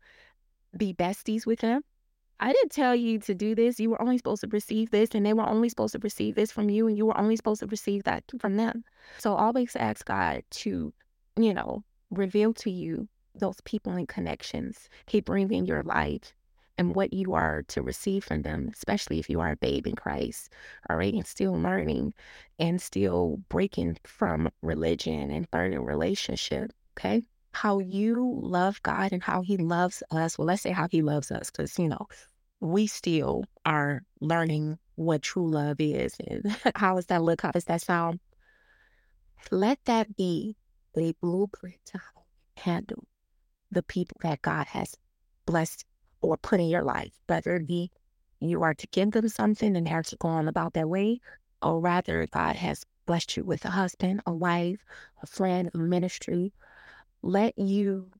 be 0.77 0.95
besties 0.95 1.47
with 1.47 1.61
them. 1.61 1.83
I 2.39 2.53
didn't 2.53 2.73
tell 2.73 2.95
you 2.95 3.19
to 3.21 3.35
do 3.35 3.55
this. 3.55 3.81
You 3.81 3.91
were 3.91 4.03
only 4.03 4.19
supposed 4.19 4.43
to 4.43 4.49
receive 4.49 4.91
this, 4.91 5.11
and 5.15 5.25
they 5.25 5.33
were 5.33 5.49
only 5.49 5.69
supposed 5.69 5.93
to 5.93 5.99
receive 6.01 6.35
this 6.35 6.53
from 6.53 6.69
you, 6.69 6.87
and 6.87 6.97
you 6.97 7.07
were 7.07 7.19
only 7.19 7.37
supposed 7.37 7.61
to 7.61 7.67
receive 7.67 8.05
that 8.05 8.25
from 8.39 8.57
them. 8.57 8.85
So 9.19 9.35
always 9.35 9.75
ask 9.77 10.05
God 10.05 10.43
to, 10.51 10.93
you 11.37 11.55
know, 11.55 11.83
reveal 12.11 12.53
to 12.55 12.71
you 12.71 13.09
those 13.35 13.61
people 13.65 13.93
and 13.93 14.09
connections 14.09 14.89
He 15.07 15.21
brings 15.21 15.51
in 15.51 15.67
your 15.67 15.83
life 15.83 16.35
and 16.79 16.95
what 16.95 17.13
you 17.13 17.33
are 17.33 17.63
to 17.69 17.83
receive 17.83 18.25
from 18.25 18.43
them, 18.43 18.69
especially 18.73 19.19
if 19.19 19.31
you 19.31 19.41
are 19.41 19.53
a 19.53 19.57
babe 19.57 19.87
in 19.87 19.97
Christ, 19.97 20.53
all 20.91 20.97
right, 20.97 21.15
and 21.15 21.27
still 21.27 21.55
learning 21.55 22.13
and 22.59 22.81
still 22.81 23.39
breaking 23.49 23.99
from 24.05 24.51
religion 24.63 25.31
and 25.31 25.49
learning 25.53 25.85
relationship, 25.85 26.73
okay? 26.99 27.23
How 27.57 27.79
you 27.79 28.39
love 28.43 28.83
God 28.83 29.13
and 29.13 29.23
how 29.23 29.41
He 29.41 29.57
loves 29.57 30.03
us. 30.11 30.37
Well, 30.37 30.47
let's 30.47 30.61
say 30.61 30.73
how 30.73 30.89
He 30.91 31.01
loves 31.01 31.31
us, 31.31 31.51
because, 31.51 31.79
you 31.79 31.89
know, 31.89 32.07
we 32.61 32.87
still 32.87 33.45
are 33.65 34.03
learning 34.21 34.79
what 34.97 35.23
true 35.23 35.51
love 35.51 35.77
is 35.79 36.15
and 36.27 36.55
how 36.75 36.97
does 36.97 37.07
that 37.07 37.23
look? 37.23 37.41
How 37.41 37.53
does 37.53 37.65
that 37.65 37.81
sound? 37.81 38.21
Let 39.51 39.79
that 39.87 40.17
be 40.17 40.57
the 40.95 41.15
blueprint 41.23 41.77
to 41.87 42.01
handle 42.59 43.05
the 43.71 43.83
people 43.83 44.19
that 44.23 44.43
God 44.43 44.67
has 44.67 44.95
blessed 45.47 45.85
or 46.21 46.37
put 46.37 46.61
in 46.61 46.67
your 46.67 46.85
life, 46.85 47.13
whether 47.27 47.57
it 47.57 47.67
be 47.67 47.91
you 48.41 48.63
are 48.63 48.75
to 48.75 48.87
give 48.89 49.13
them 49.13 49.29
something 49.29 49.77
and 49.77 49.87
they're 49.87 50.03
to 50.03 50.17
go 50.17 50.29
on 50.29 50.47
about 50.47 50.75
their 50.75 50.87
way, 50.87 51.21
or 51.63 51.81
rather 51.81 52.27
God 52.27 52.57
has 52.57 52.85
blessed 53.07 53.37
you 53.39 53.45
with 53.45 53.65
a 53.65 53.71
husband, 53.71 54.21
a 54.27 54.33
wife, 54.33 54.81
a 55.23 55.27
friend, 55.27 55.71
a 55.73 55.79
ministry, 55.79 56.53
let 57.27 57.59
you 57.59 58.11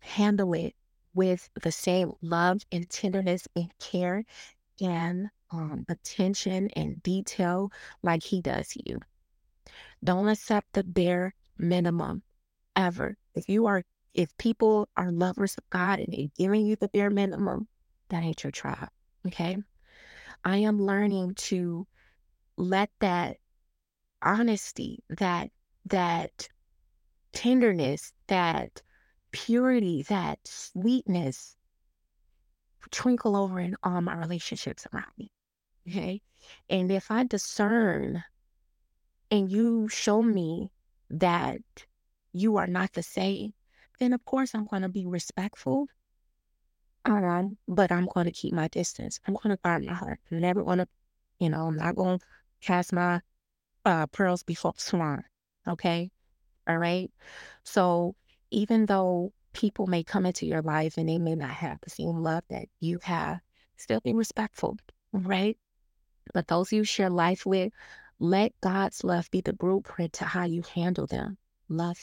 handle 0.00 0.52
it 0.54 0.74
with 1.14 1.50
the 1.62 1.72
same 1.72 2.12
love 2.22 2.62
and 2.70 2.88
tenderness 2.88 3.46
and 3.54 3.70
care 3.78 4.24
and 4.80 5.28
um, 5.50 5.84
attention 5.88 6.68
and 6.76 7.02
detail 7.02 7.70
like 8.02 8.22
he 8.22 8.40
does 8.40 8.72
you. 8.84 8.98
Don't 10.02 10.28
accept 10.28 10.72
the 10.72 10.82
bare 10.84 11.34
minimum 11.58 12.22
ever. 12.74 13.16
If 13.34 13.48
you 13.48 13.66
are, 13.66 13.84
if 14.14 14.36
people 14.38 14.88
are 14.96 15.12
lovers 15.12 15.54
of 15.58 15.68
God 15.70 15.98
and 15.98 16.12
they're 16.12 16.28
giving 16.36 16.66
you 16.66 16.76
the 16.76 16.88
bare 16.88 17.10
minimum, 17.10 17.68
that 18.08 18.22
ain't 18.22 18.42
your 18.42 18.50
tribe. 18.50 18.88
Okay. 19.26 19.56
I 20.44 20.56
am 20.58 20.82
learning 20.82 21.34
to 21.34 21.86
let 22.56 22.90
that 23.00 23.36
honesty, 24.22 25.02
that, 25.10 25.50
that 25.86 26.48
tenderness, 27.32 28.12
that 28.28 28.82
purity, 29.32 30.02
that 30.04 30.38
sweetness 30.44 31.56
twinkle 32.90 33.34
over 33.36 33.58
in 33.60 33.76
all 33.82 34.00
my 34.02 34.14
relationships 34.16 34.86
around 34.92 35.12
me. 35.18 35.30
Okay. 35.88 36.22
And 36.68 36.90
if 36.92 37.10
I 37.10 37.24
discern 37.24 38.24
and 39.30 39.50
you 39.50 39.88
show 39.88 40.22
me 40.22 40.70
that 41.10 41.60
you 42.32 42.56
are 42.56 42.66
not 42.68 42.92
the 42.92 43.02
same, 43.02 43.54
then 43.98 44.12
of 44.12 44.24
course 44.24 44.54
I'm 44.54 44.66
going 44.66 44.82
to 44.82 44.88
be 44.88 45.06
respectful 45.06 45.88
Um, 47.04 47.58
but 47.68 47.90
I'm 47.92 48.06
going 48.06 48.26
to 48.26 48.32
keep 48.32 48.52
my 48.54 48.68
distance. 48.68 49.20
I'm 49.26 49.34
going 49.34 49.50
to 49.56 49.60
guard 49.62 49.84
my 49.84 49.94
heart. 49.94 50.20
I'm 50.30 50.40
never 50.40 50.62
going 50.62 50.78
to, 50.78 50.88
you 51.38 51.50
know, 51.50 51.66
I'm 51.66 51.76
not 51.76 51.96
going 51.96 52.18
to 52.18 52.26
cast 52.60 52.92
my 52.92 53.20
uh, 53.84 54.06
pearls 54.08 54.42
before 54.44 54.74
swine. 54.76 55.24
Okay. 55.68 56.10
All 56.68 56.78
right. 56.78 57.10
So 57.64 58.14
even 58.50 58.86
though 58.86 59.32
people 59.52 59.86
may 59.86 60.02
come 60.02 60.26
into 60.26 60.46
your 60.46 60.62
life 60.62 60.96
and 60.96 61.08
they 61.08 61.18
may 61.18 61.34
not 61.34 61.50
have 61.50 61.78
the 61.82 61.90
same 61.90 62.22
love 62.22 62.44
that 62.50 62.66
you 62.80 62.98
have, 63.02 63.40
still 63.76 64.00
be 64.00 64.12
respectful. 64.12 64.76
Right. 65.12 65.58
But 66.32 66.48
those 66.48 66.72
you 66.72 66.84
share 66.84 67.10
life 67.10 67.44
with, 67.44 67.72
let 68.18 68.52
God's 68.60 69.02
love 69.04 69.30
be 69.30 69.40
the 69.40 69.52
blueprint 69.52 70.12
to 70.14 70.24
how 70.24 70.44
you 70.44 70.62
handle 70.74 71.06
them. 71.06 71.36
Love, 71.68 71.98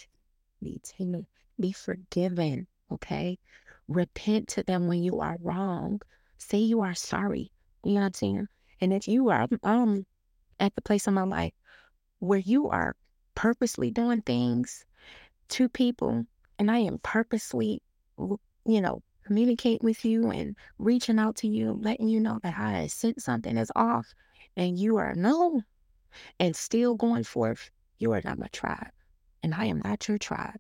be 0.62 0.82
tender, 0.84 1.26
be 1.60 1.72
forgiven. 1.72 2.67
Okay. 2.91 3.39
Repent 3.88 4.50
to 4.50 4.63
them 4.63 4.88
when 4.88 5.02
you 5.02 5.19
are 5.22 5.38
wrong. 5.41 6.02
Say 6.38 6.58
you 6.60 6.82
are 6.82 6.93
sorry. 6.93 7.52
You 7.84 7.93
know 7.93 8.02
what 8.02 8.08
I'm 8.08 8.13
saying? 8.13 8.48
And 8.82 8.93
if 8.93 9.08
you 9.08 9.30
are 9.30 9.48
um 9.63 10.06
at 10.60 10.76
the 10.76 10.82
place 10.82 11.08
in 11.08 11.13
my 11.13 11.24
life 11.24 11.54
where 12.19 12.39
you 12.39 12.69
are 12.69 12.95
purposely 13.39 13.89
doing 13.89 14.21
things 14.21 14.84
to 15.47 15.69
people 15.69 16.25
and 16.60 16.69
I 16.69 16.80
am 16.80 16.99
purposely, 17.04 17.82
you 18.17 18.82
know, 18.82 19.02
communicating 19.23 19.80
with 19.82 20.04
you 20.04 20.30
and 20.30 20.58
reaching 20.78 21.17
out 21.17 21.38
to 21.38 21.47
you, 21.47 21.80
letting 21.82 22.10
you 22.10 22.19
know 22.19 22.41
that 22.43 22.60
I 22.60 22.88
sent 22.88 23.21
something 23.21 23.56
is 23.56 23.71
off 23.78 24.13
and 24.58 24.78
you 24.78 24.97
are 24.97 25.15
no 25.15 25.62
and 26.38 26.54
still 26.54 26.95
going 26.95 27.23
forth, 27.23 27.71
you 27.97 28.12
are 28.12 28.21
not 28.25 28.39
my 28.39 28.47
tribe 28.52 28.91
and 29.41 29.56
I 29.56 29.67
am 29.67 29.82
not 29.86 30.06
your 30.10 30.17
tribe. 30.17 30.60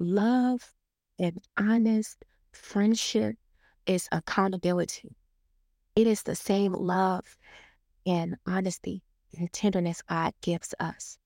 Love 0.00 0.68
and 1.20 1.40
honest 1.56 2.16
friendship 2.50 3.36
is 3.86 4.08
accountability. 4.10 5.14
It 5.94 6.08
is 6.08 6.24
the 6.24 6.34
same 6.34 6.72
love 6.72 7.38
and 8.04 8.38
honesty 8.44 9.04
and 9.38 9.52
tenderness 9.52 10.02
God 10.02 10.34
gives 10.40 10.74
us. 10.80 11.16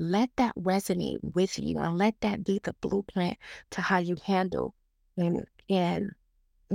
Let 0.00 0.30
that 0.36 0.54
resonate 0.56 1.18
with 1.22 1.58
you 1.58 1.78
and 1.78 1.98
let 1.98 2.18
that 2.22 2.42
be 2.42 2.58
the 2.62 2.74
blueprint 2.80 3.36
to 3.72 3.82
how 3.82 3.98
you 3.98 4.16
handle 4.24 4.74
and, 5.16 5.44
and 5.68 6.10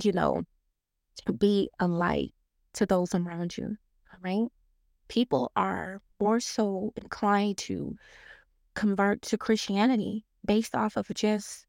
you 0.01 0.11
know, 0.11 0.43
be 1.39 1.69
a 1.79 1.87
light 1.87 2.33
to 2.73 2.85
those 2.85 3.15
around 3.15 3.57
you. 3.57 3.77
All 4.13 4.19
right. 4.21 4.47
People 5.07 5.51
are 5.55 6.01
more 6.19 6.39
so 6.39 6.93
inclined 6.95 7.57
to 7.57 7.95
convert 8.75 9.21
to 9.23 9.37
Christianity 9.37 10.25
based 10.45 10.75
off 10.75 10.95
of 10.95 11.07
just 11.15 11.65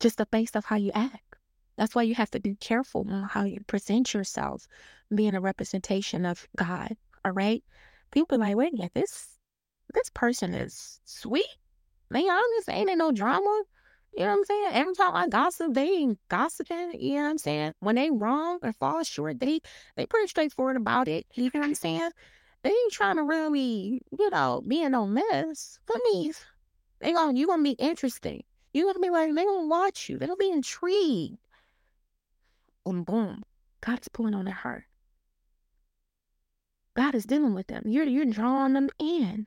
just 0.00 0.18
the 0.18 0.26
base 0.26 0.54
off 0.56 0.64
how 0.64 0.76
you 0.76 0.90
act. 0.94 1.36
That's 1.76 1.94
why 1.94 2.02
you 2.02 2.14
have 2.14 2.30
to 2.32 2.40
be 2.40 2.56
careful 2.56 3.06
on 3.08 3.28
how 3.28 3.44
you 3.44 3.60
present 3.66 4.12
yourself, 4.14 4.66
being 5.14 5.34
a 5.34 5.40
representation 5.40 6.26
of 6.26 6.48
God. 6.56 6.96
All 7.24 7.32
right. 7.32 7.62
People 8.10 8.38
like, 8.38 8.56
wait, 8.56 8.72
yeah, 8.74 8.88
this 8.94 9.35
this 9.94 10.10
person 10.10 10.54
is 10.54 11.00
sweet. 11.04 11.46
They 12.10 12.28
honest, 12.28 12.68
ain't 12.68 12.90
in 12.90 12.98
no 12.98 13.12
drama. 13.12 13.62
You 14.16 14.24
know 14.24 14.30
what 14.30 14.38
I'm 14.38 14.44
saying? 14.44 14.68
Every 14.72 14.94
time 14.94 15.14
I 15.14 15.28
gossip, 15.28 15.74
they 15.74 15.88
ain't 15.88 16.18
gossiping. 16.28 16.92
You 16.98 17.16
know 17.16 17.22
what 17.24 17.30
I'm 17.30 17.38
saying? 17.38 17.74
When 17.80 17.96
they 17.96 18.10
wrong 18.10 18.58
or 18.62 18.72
fall 18.72 19.02
short, 19.02 19.40
they 19.40 19.60
they 19.96 20.06
pretty 20.06 20.28
straightforward 20.28 20.76
about 20.76 21.08
it. 21.08 21.26
You 21.34 21.50
know 21.52 21.60
what 21.60 21.66
I'm 21.66 21.74
saying? 21.74 22.10
They 22.62 22.70
ain't 22.70 22.92
trying 22.92 23.16
to 23.16 23.22
really, 23.22 24.00
you 24.18 24.30
know, 24.30 24.62
be 24.66 24.82
in 24.82 24.92
no 24.92 25.06
mess. 25.06 25.78
For 25.86 25.96
me, 26.12 26.32
they 27.00 27.12
gonna 27.12 27.38
you 27.38 27.46
gonna 27.46 27.62
be 27.62 27.72
interesting. 27.72 28.42
You 28.72 28.86
gonna 28.86 29.00
be 29.00 29.10
like, 29.10 29.34
they 29.34 29.44
gonna 29.44 29.66
watch 29.68 30.08
you. 30.08 30.18
They 30.18 30.26
gonna 30.26 30.36
be 30.36 30.50
intrigued. 30.50 31.38
And 32.86 33.04
boom, 33.04 33.42
God's 33.80 34.08
pulling 34.08 34.34
on 34.34 34.46
their 34.46 34.54
heart. 34.54 34.84
God 36.94 37.14
is 37.14 37.26
dealing 37.26 37.54
with 37.54 37.66
them. 37.66 37.82
You're 37.86 38.04
you're 38.04 38.24
drawing 38.24 38.72
them 38.72 38.88
in. 38.98 39.46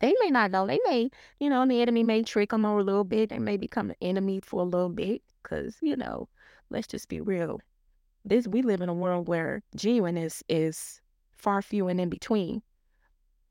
They 0.00 0.14
may 0.20 0.30
not 0.30 0.50
know. 0.50 0.66
They 0.66 0.80
may, 0.84 1.10
you 1.38 1.50
know, 1.50 1.66
the 1.66 1.80
enemy 1.82 2.00
mm-hmm. 2.00 2.06
may 2.06 2.22
trick 2.22 2.50
them 2.50 2.64
over 2.64 2.80
a 2.80 2.84
little 2.84 3.04
bit. 3.04 3.28
They 3.28 3.38
may 3.38 3.56
become 3.56 3.90
an 3.90 3.96
enemy 4.00 4.40
for 4.42 4.60
a 4.62 4.64
little 4.64 4.88
bit. 4.88 5.22
Cause, 5.42 5.76
you 5.80 5.96
know, 5.96 6.28
let's 6.70 6.86
just 6.86 7.08
be 7.08 7.20
real. 7.20 7.60
This 8.24 8.46
we 8.46 8.62
live 8.62 8.80
in 8.80 8.88
a 8.88 8.94
world 8.94 9.28
where 9.28 9.62
genuineness 9.76 10.42
is 10.48 11.00
far 11.36 11.62
few 11.62 11.88
and 11.88 12.00
in 12.00 12.08
between. 12.08 12.62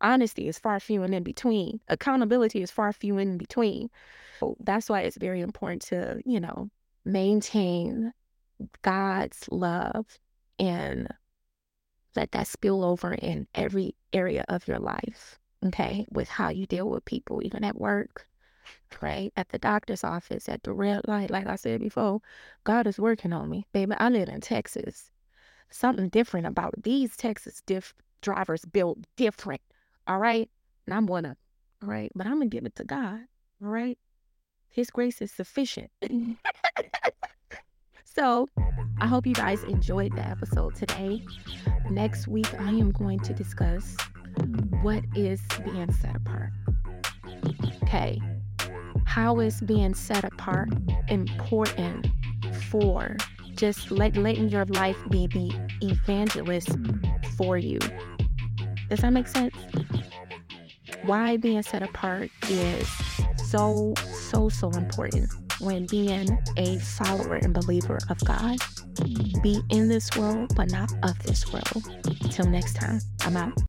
Honesty 0.02 0.48
is 0.48 0.60
far 0.60 0.80
few 0.80 1.04
and 1.04 1.14
in 1.14 1.24
between. 1.24 1.80
Accountability 1.88 2.62
is 2.62 2.72
far 2.72 2.94
few 2.94 3.18
and 3.18 3.32
in 3.32 3.38
between. 3.38 3.90
So 4.40 4.56
that's 4.60 4.90
why 4.90 5.02
it's 5.02 5.18
very 5.18 5.42
important 5.42 5.82
to, 5.84 6.22
you 6.26 6.40
know, 6.40 6.70
maintain 7.04 8.14
God's 8.82 9.46
love 9.52 10.06
and 10.58 11.08
let 12.16 12.32
that 12.32 12.48
spill 12.48 12.84
over 12.84 13.14
in 13.14 13.48
every 13.56 13.96
area 14.14 14.46
of 14.48 14.68
your 14.68 14.80
life 14.80 15.39
okay, 15.66 16.06
with 16.12 16.30
how 16.30 16.50
you 16.50 16.66
deal 16.66 16.90
with 16.90 17.06
people, 17.06 17.42
even 17.44 17.64
at 17.64 17.80
work, 17.80 18.28
right? 19.02 19.32
At 19.36 19.50
the 19.50 19.60
doctor's 19.60 20.04
office, 20.04 20.48
at 20.50 20.64
the 20.64 20.74
red 20.74 21.08
light, 21.08 21.30
like 21.30 21.48
I 21.48 21.56
said 21.56 21.82
before, 21.82 22.22
God 22.64 22.88
is 22.88 23.00
working 23.00 23.34
on 23.34 23.50
me. 23.50 23.66
Baby, 23.74 23.94
I 23.98 24.10
live 24.10 24.30
in 24.30 24.42
Texas. 24.42 25.12
Something 25.70 26.10
different 26.10 26.48
about 26.48 26.74
these 26.82 27.16
Texas 27.16 27.62
diff- 27.66 27.94
drivers 28.22 28.66
built 28.66 29.00
different, 29.16 29.62
all 30.08 30.18
right? 30.18 30.50
And 30.86 30.94
I'm 30.94 31.06
gonna, 31.06 31.38
all 31.84 31.90
right? 31.90 32.12
But 32.16 32.26
I'm 32.26 32.34
gonna 32.34 32.48
give 32.48 32.66
it 32.66 32.76
to 32.78 32.84
God, 32.84 33.20
all 33.62 33.70
right? 33.70 33.98
His 34.70 34.90
grace 34.90 35.22
is 35.22 35.32
sufficient. 35.32 35.92
so 38.04 38.48
I 39.02 39.08
hope 39.08 39.26
you 39.26 39.34
guys 39.34 39.64
enjoyed 39.64 40.16
the 40.16 40.28
episode 40.28 40.76
today. 40.76 41.24
Next 41.90 42.28
week, 42.28 42.54
I 42.60 42.70
am 42.70 42.92
going 42.92 43.20
to 43.22 43.34
discuss 43.34 43.98
what 44.82 45.04
is 45.16 45.42
being 45.64 45.92
set 45.92 46.16
apart? 46.16 46.52
Okay. 47.84 48.22
How 49.06 49.40
is 49.40 49.62
being 49.62 49.94
set 49.94 50.24
apart 50.24 50.70
important 51.08 52.08
for 52.70 53.18
just 53.56 53.92
let, 53.92 54.16
letting 54.16 54.50
your 54.50 54.66
life 54.66 54.98
be 55.10 55.28
the 55.28 55.52
evangelist 55.82 56.70
for 57.38 57.58
you? 57.58 57.80
Does 58.90 59.00
that 59.00 59.12
make 59.12 59.28
sense? 59.28 59.56
Why 61.04 61.38
being 61.38 61.62
set 61.62 61.82
apart 61.82 62.30
is 62.50 62.88
so, 63.50 63.94
so, 63.98 64.50
so 64.50 64.70
important 64.72 65.30
when 65.60 65.86
being 65.88 66.38
a 66.58 66.80
follower 66.80 67.36
and 67.36 67.54
believer 67.54 67.98
of 68.10 68.24
God. 68.24 68.58
Be 69.44 69.62
in 69.70 69.88
this 69.88 70.10
world, 70.18 70.56
but 70.56 70.72
not 70.72 70.92
of 71.04 71.18
this 71.24 71.52
world. 71.52 71.84
Until 72.22 72.48
next 72.48 72.76
time, 72.76 73.00
I'm 73.22 73.38
out. 73.38 73.69